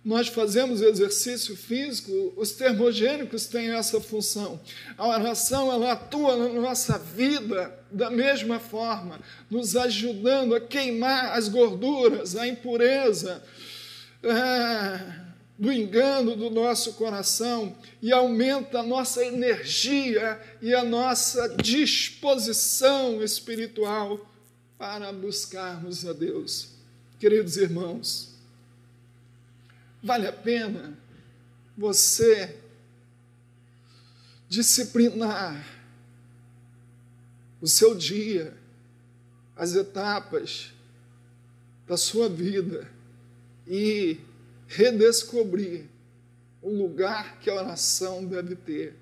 nós 0.05 0.29
fazemos 0.29 0.81
exercício 0.81 1.57
físico, 1.57 2.33
os 2.37 2.53
termogênicos 2.53 3.47
têm 3.47 3.71
essa 3.71 4.01
função. 4.01 4.61
A 4.97 5.07
oração 5.07 5.71
ela 5.73 5.93
atua 5.93 6.37
na 6.37 6.61
nossa 6.61 6.99
vida 6.99 7.77
da 7.91 8.11
mesma 8.11 8.59
forma, 8.59 9.21
nos 9.51 9.77
ajudando 9.77 10.55
a 10.55 10.61
queimar 10.61 11.37
as 11.37 11.49
gorduras, 11.49 12.37
a 12.37 12.47
impureza. 12.47 13.43
É 14.23 15.29
do 15.59 15.73
engano 15.73 16.37
do 16.37 16.49
nosso 16.49 16.93
coração 16.93 17.77
e 18.01 18.13
aumenta 18.13 18.79
a 18.79 18.83
nossa 18.83 19.25
energia 19.25 20.41
e 20.63 20.73
a 20.73 20.85
nossa 20.85 21.49
disposição 21.49 23.21
espiritual 23.23 24.25
para 24.79 25.13
buscarmos 25.13 26.07
a 26.07 26.13
Deus. 26.13 26.69
Queridos 27.19 27.57
irmãos, 27.57 28.38
vale 30.09 30.27
a 30.27 30.33
pena 30.33 30.97
você 31.77 32.57
disciplinar 34.49 35.63
o 37.61 37.67
seu 37.69 37.95
dia, 37.95 38.57
as 39.55 39.75
etapas 39.75 40.73
da 41.87 41.99
sua 41.99 42.27
vida 42.27 42.91
e 43.67 44.19
redescobrir 44.67 45.85
o 46.63 46.71
lugar 46.71 47.39
que 47.39 47.51
a 47.51 47.57
oração 47.57 48.25
deve 48.25 48.57
ter. 48.57 48.95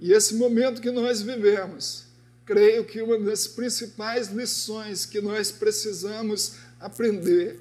E 0.00 0.12
esse 0.12 0.34
momento 0.34 0.80
que 0.80 0.90
nós 0.90 1.20
vivemos, 1.20 2.06
creio 2.46 2.86
que 2.86 3.02
uma 3.02 3.18
das 3.18 3.46
principais 3.46 4.28
lições 4.28 5.04
que 5.04 5.20
nós 5.20 5.52
precisamos 5.52 6.56
aprender 6.80 7.60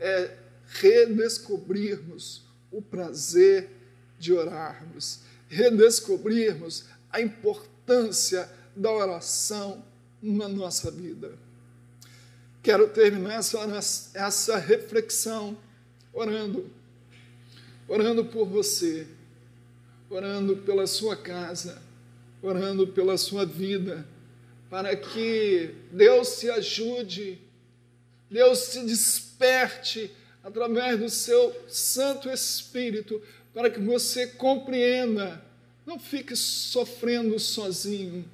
é 0.00 0.41
redescobrirmos 0.80 2.42
o 2.70 2.80
prazer 2.80 3.68
de 4.18 4.32
orarmos, 4.32 5.20
redescobrirmos 5.48 6.86
a 7.10 7.20
importância 7.20 8.48
da 8.74 8.90
oração 8.90 9.84
na 10.22 10.48
nossa 10.48 10.90
vida. 10.90 11.32
Quero 12.62 12.88
terminar 12.88 13.34
essa, 13.34 13.58
essa 14.14 14.56
reflexão 14.56 15.58
orando, 16.12 16.70
orando 17.88 18.24
por 18.24 18.46
você, 18.46 19.06
orando 20.08 20.56
pela 20.58 20.86
sua 20.86 21.16
casa, 21.16 21.82
orando 22.40 22.86
pela 22.86 23.18
sua 23.18 23.44
vida, 23.44 24.06
para 24.70 24.96
que 24.96 25.74
Deus 25.90 26.28
se 26.28 26.50
ajude, 26.50 27.38
Deus 28.30 28.58
se 28.58 28.86
desperte 28.86 30.10
através 30.42 30.98
do 30.98 31.08
seu 31.08 31.54
Santo 31.68 32.28
Espírito, 32.28 33.22
para 33.54 33.70
que 33.70 33.80
você 33.80 34.26
compreenda, 34.26 35.42
não 35.86 35.98
fique 35.98 36.34
sofrendo 36.34 37.38
sozinho. 37.38 38.24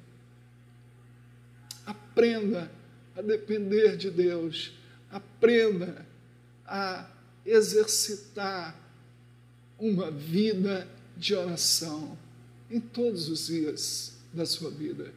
Aprenda 1.85 2.71
a 3.15 3.21
depender 3.21 3.97
de 3.97 4.09
Deus, 4.09 4.73
aprenda 5.11 6.05
a 6.65 7.09
exercitar 7.45 8.75
uma 9.77 10.11
vida 10.11 10.87
de 11.17 11.33
oração 11.35 12.17
em 12.69 12.79
todos 12.79 13.29
os 13.29 13.47
dias 13.47 14.13
da 14.33 14.45
sua 14.45 14.69
vida. 14.69 15.11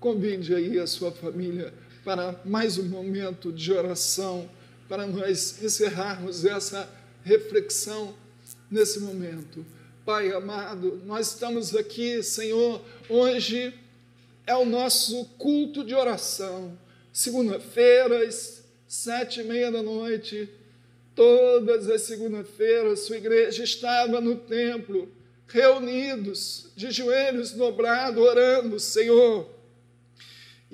Convide 0.00 0.54
aí 0.54 0.78
a 0.78 0.86
sua 0.86 1.12
família 1.12 1.72
para 2.04 2.40
mais 2.44 2.78
um 2.78 2.88
momento 2.88 3.52
de 3.52 3.72
oração, 3.72 4.50
para 4.92 5.06
nós 5.06 5.62
encerrarmos 5.62 6.44
essa 6.44 6.86
reflexão 7.24 8.14
nesse 8.70 9.00
momento. 9.00 9.64
Pai 10.04 10.30
amado, 10.32 11.00
nós 11.06 11.28
estamos 11.28 11.74
aqui, 11.74 12.22
Senhor, 12.22 12.78
hoje 13.08 13.72
é 14.46 14.54
o 14.54 14.66
nosso 14.66 15.24
culto 15.38 15.82
de 15.82 15.94
oração 15.94 16.76
segunda-feiras, 17.10 18.64
sete 18.86 19.40
e 19.40 19.44
meia 19.44 19.72
da 19.72 19.82
noite, 19.82 20.46
todas 21.14 21.88
as 21.88 22.02
segundas-feiras, 22.02 23.00
sua 23.00 23.16
igreja 23.16 23.64
estava 23.64 24.20
no 24.20 24.36
templo, 24.36 25.10
reunidos, 25.48 26.66
de 26.76 26.90
joelhos 26.90 27.52
dobrados, 27.52 28.22
orando, 28.22 28.78
Senhor. 28.78 29.48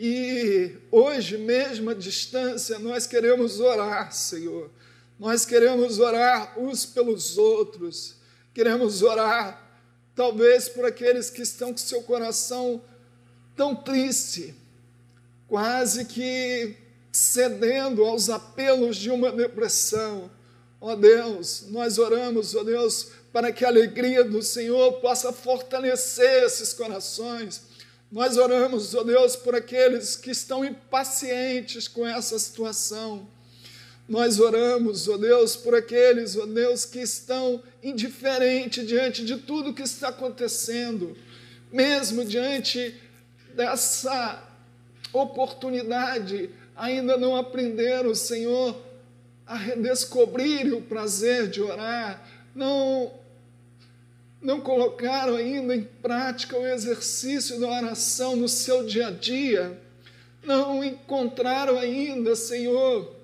E 0.01 0.77
hoje, 0.93 1.37
mesmo 1.37 1.91
à 1.91 1.95
distância, 1.95 2.79
nós 2.79 3.05
queremos 3.05 3.59
orar, 3.59 4.13
Senhor. 4.13 4.71
Nós 5.19 5.45
queremos 5.45 5.99
orar 5.99 6.57
uns 6.57 6.87
pelos 6.87 7.37
outros, 7.37 8.15
queremos 8.55 9.03
orar, 9.03 9.61
talvez 10.15 10.69
por 10.69 10.85
aqueles 10.85 11.31
que 11.31 11.43
estão 11.43 11.73
com 11.73 11.79
seu 11.79 12.01
coração 12.03 12.81
tão 13.57 13.75
triste, 13.75 14.55
quase 15.49 16.05
que 16.05 16.77
cedendo 17.11 18.05
aos 18.05 18.31
apelos 18.31 18.97
de 18.97 19.11
uma 19.11 19.33
depressão. 19.33 20.31
Ó 20.81 20.93
oh 20.93 20.97
Deus, 20.97 21.65
nós 21.71 21.99
oramos, 21.99 22.55
ó 22.55 22.61
oh 22.61 22.65
Deus, 22.65 23.11
para 23.33 23.51
que 23.51 23.65
a 23.65 23.69
alegria 23.69 24.23
do 24.23 24.43
Senhor 24.45 25.01
possa 25.01 25.33
fortalecer 25.33 26.45
esses 26.45 26.73
corações. 26.73 27.63
Nós 28.11 28.39
oramos, 28.39 28.95
ó 28.95 29.01
oh 29.01 29.05
Deus, 29.05 29.37
por 29.37 29.55
aqueles 29.55 30.17
que 30.17 30.31
estão 30.31 30.65
impacientes 30.65 31.87
com 31.87 32.07
essa 32.07 32.39
situação. 32.39 33.29
Nós 34.09 34.41
oramos, 34.41 35.07
ó 35.09 35.19
Deus, 35.19 35.55
por 35.55 35.75
aqueles, 35.75 36.35
ó 36.35 36.47
Deus, 36.47 36.87
que 36.87 37.01
estão 37.01 37.63
indiferentes 37.83 38.87
diante 38.87 39.23
de 39.23 39.37
tudo 39.37 39.75
que 39.75 39.83
está 39.83 40.09
acontecendo, 40.09 41.15
mesmo 41.71 42.25
diante 42.25 42.95
dessa 43.55 44.43
oportunidade, 45.13 46.49
ainda 46.75 47.19
não 47.19 47.37
aprenderam, 47.37 48.15
Senhor, 48.15 48.75
a 49.47 49.55
redescobrir 49.55 50.73
o 50.73 50.81
prazer 50.81 51.49
de 51.49 51.61
orar, 51.61 52.27
não, 52.55 53.13
não 54.41 54.61
colocaram 54.61 55.35
ainda 55.35 55.75
em 55.75 55.83
prática 55.83 56.57
o 56.57 56.67
exercício 56.67 57.59
da 57.61 57.69
oração 57.69 58.37
no 58.37 58.49
seu 58.49 58.85
dia 58.85 59.09
a 59.09 59.11
dia, 59.11 59.79
não 60.45 60.83
encontraram 60.83 61.79
ainda, 61.79 62.37
Senhor, 62.37 63.15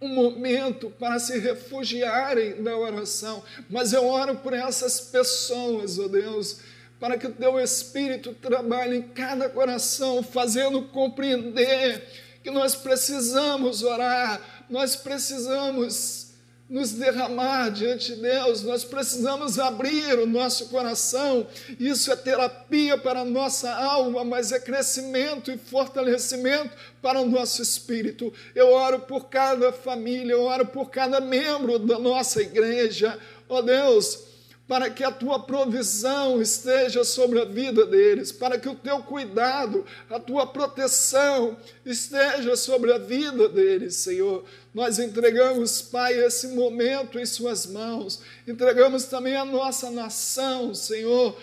um 0.00 0.08
momento 0.08 0.90
para 0.98 1.18
se 1.18 1.38
refugiarem 1.38 2.62
da 2.62 2.76
oração, 2.76 3.42
mas 3.68 3.92
eu 3.92 4.06
oro 4.06 4.36
por 4.36 4.52
essas 4.52 5.00
pessoas, 5.00 5.98
ó 5.98 6.04
oh 6.04 6.08
Deus, 6.08 6.60
para 7.00 7.18
que 7.18 7.26
o 7.26 7.32
teu 7.32 7.58
Espírito 7.58 8.32
trabalhe 8.34 8.98
em 8.98 9.02
cada 9.02 9.48
coração, 9.48 10.22
fazendo 10.22 10.82
compreender 10.82 12.02
que 12.42 12.50
nós 12.50 12.74
precisamos 12.74 13.82
orar, 13.82 14.40
nós 14.70 14.96
precisamos 14.96 16.25
nos 16.68 16.92
derramar 16.92 17.70
diante 17.70 18.14
de 18.14 18.22
Deus, 18.22 18.62
nós 18.62 18.84
precisamos 18.84 19.58
abrir 19.58 20.18
o 20.18 20.26
nosso 20.26 20.68
coração. 20.68 21.46
Isso 21.78 22.10
é 22.10 22.16
terapia 22.16 22.98
para 22.98 23.20
a 23.20 23.24
nossa 23.24 23.72
alma, 23.72 24.24
mas 24.24 24.50
é 24.50 24.58
crescimento 24.58 25.50
e 25.50 25.58
fortalecimento 25.58 26.70
para 27.00 27.20
o 27.20 27.26
nosso 27.26 27.62
espírito. 27.62 28.32
Eu 28.54 28.72
oro 28.72 28.98
por 29.00 29.28
cada 29.28 29.70
família, 29.72 30.32
eu 30.32 30.42
oro 30.42 30.66
por 30.66 30.90
cada 30.90 31.20
membro 31.20 31.78
da 31.78 31.98
nossa 32.00 32.42
igreja. 32.42 33.16
Ó 33.48 33.58
oh 33.58 33.62
Deus, 33.62 34.25
para 34.68 34.90
que 34.90 35.04
a 35.04 35.12
tua 35.12 35.38
provisão 35.38 36.42
esteja 36.42 37.04
sobre 37.04 37.40
a 37.40 37.44
vida 37.44 37.86
deles, 37.86 38.32
para 38.32 38.58
que 38.58 38.68
o 38.68 38.74
teu 38.74 39.00
cuidado, 39.00 39.84
a 40.10 40.18
tua 40.18 40.44
proteção 40.44 41.56
esteja 41.84 42.56
sobre 42.56 42.92
a 42.92 42.98
vida 42.98 43.48
deles, 43.48 43.94
Senhor. 43.96 44.44
Nós 44.74 44.98
entregamos, 44.98 45.80
Pai, 45.80 46.14
esse 46.14 46.48
momento 46.48 47.18
em 47.18 47.24
Suas 47.24 47.64
mãos, 47.66 48.20
entregamos 48.46 49.04
também 49.04 49.36
a 49.36 49.44
nossa 49.44 49.88
nação, 49.88 50.74
Senhor, 50.74 51.36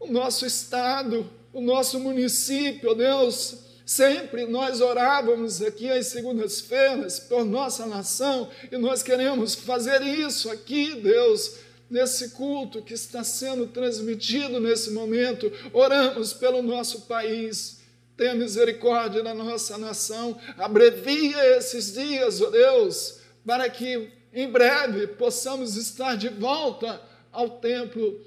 o 0.00 0.10
nosso 0.10 0.46
estado, 0.46 1.30
o 1.52 1.60
nosso 1.60 2.00
município, 2.00 2.94
Deus. 2.94 3.56
Sempre 3.84 4.46
nós 4.46 4.80
orávamos 4.80 5.60
aqui 5.60 5.90
às 5.90 6.06
segundas-feiras 6.06 7.20
por 7.20 7.44
nossa 7.44 7.84
nação 7.84 8.48
e 8.70 8.78
nós 8.78 9.02
queremos 9.02 9.54
fazer 9.54 10.00
isso 10.00 10.50
aqui, 10.50 10.94
Deus 10.94 11.58
nesse 11.92 12.30
culto 12.30 12.80
que 12.80 12.94
está 12.94 13.22
sendo 13.22 13.66
transmitido 13.66 14.58
nesse 14.58 14.90
momento. 14.92 15.52
Oramos 15.74 16.32
pelo 16.32 16.62
nosso 16.62 17.02
país. 17.02 17.80
Tenha 18.16 18.34
misericórdia 18.34 19.22
da 19.22 19.34
nossa 19.34 19.76
nação. 19.76 20.40
Abrevia 20.56 21.58
esses 21.58 21.92
dias, 21.92 22.40
ó 22.40 22.48
oh 22.48 22.50
Deus, 22.50 23.18
para 23.44 23.68
que 23.68 24.10
em 24.32 24.50
breve 24.50 25.06
possamos 25.06 25.76
estar 25.76 26.16
de 26.16 26.30
volta 26.30 26.98
ao 27.30 27.60
templo, 27.60 28.20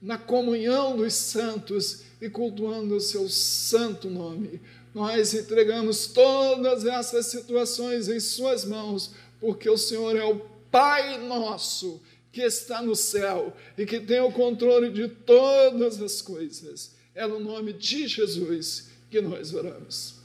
na 0.00 0.16
comunhão 0.16 0.96
dos 0.96 1.12
santos 1.12 2.04
e 2.20 2.30
cultuando 2.30 2.96
o 2.96 3.00
seu 3.00 3.28
santo 3.28 4.08
nome. 4.08 4.58
Nós 4.94 5.34
entregamos 5.34 6.06
todas 6.06 6.86
essas 6.86 7.26
situações 7.26 8.08
em 8.08 8.18
Suas 8.18 8.64
mãos, 8.64 9.12
porque 9.38 9.68
o 9.68 9.76
Senhor 9.76 10.16
é 10.16 10.24
o 10.24 10.50
Pai 10.70 11.18
nosso 11.18 12.00
que 12.32 12.40
está 12.40 12.82
no 12.82 12.96
céu 12.96 13.54
e 13.76 13.84
que 13.84 14.00
tem 14.00 14.20
o 14.20 14.32
controle 14.32 14.90
de 14.90 15.06
todas 15.06 16.00
as 16.00 16.22
coisas. 16.22 16.92
É 17.14 17.26
no 17.26 17.38
nome 17.38 17.74
de 17.74 18.08
Jesus 18.08 18.88
que 19.10 19.20
nós 19.20 19.52
oramos. 19.52 20.21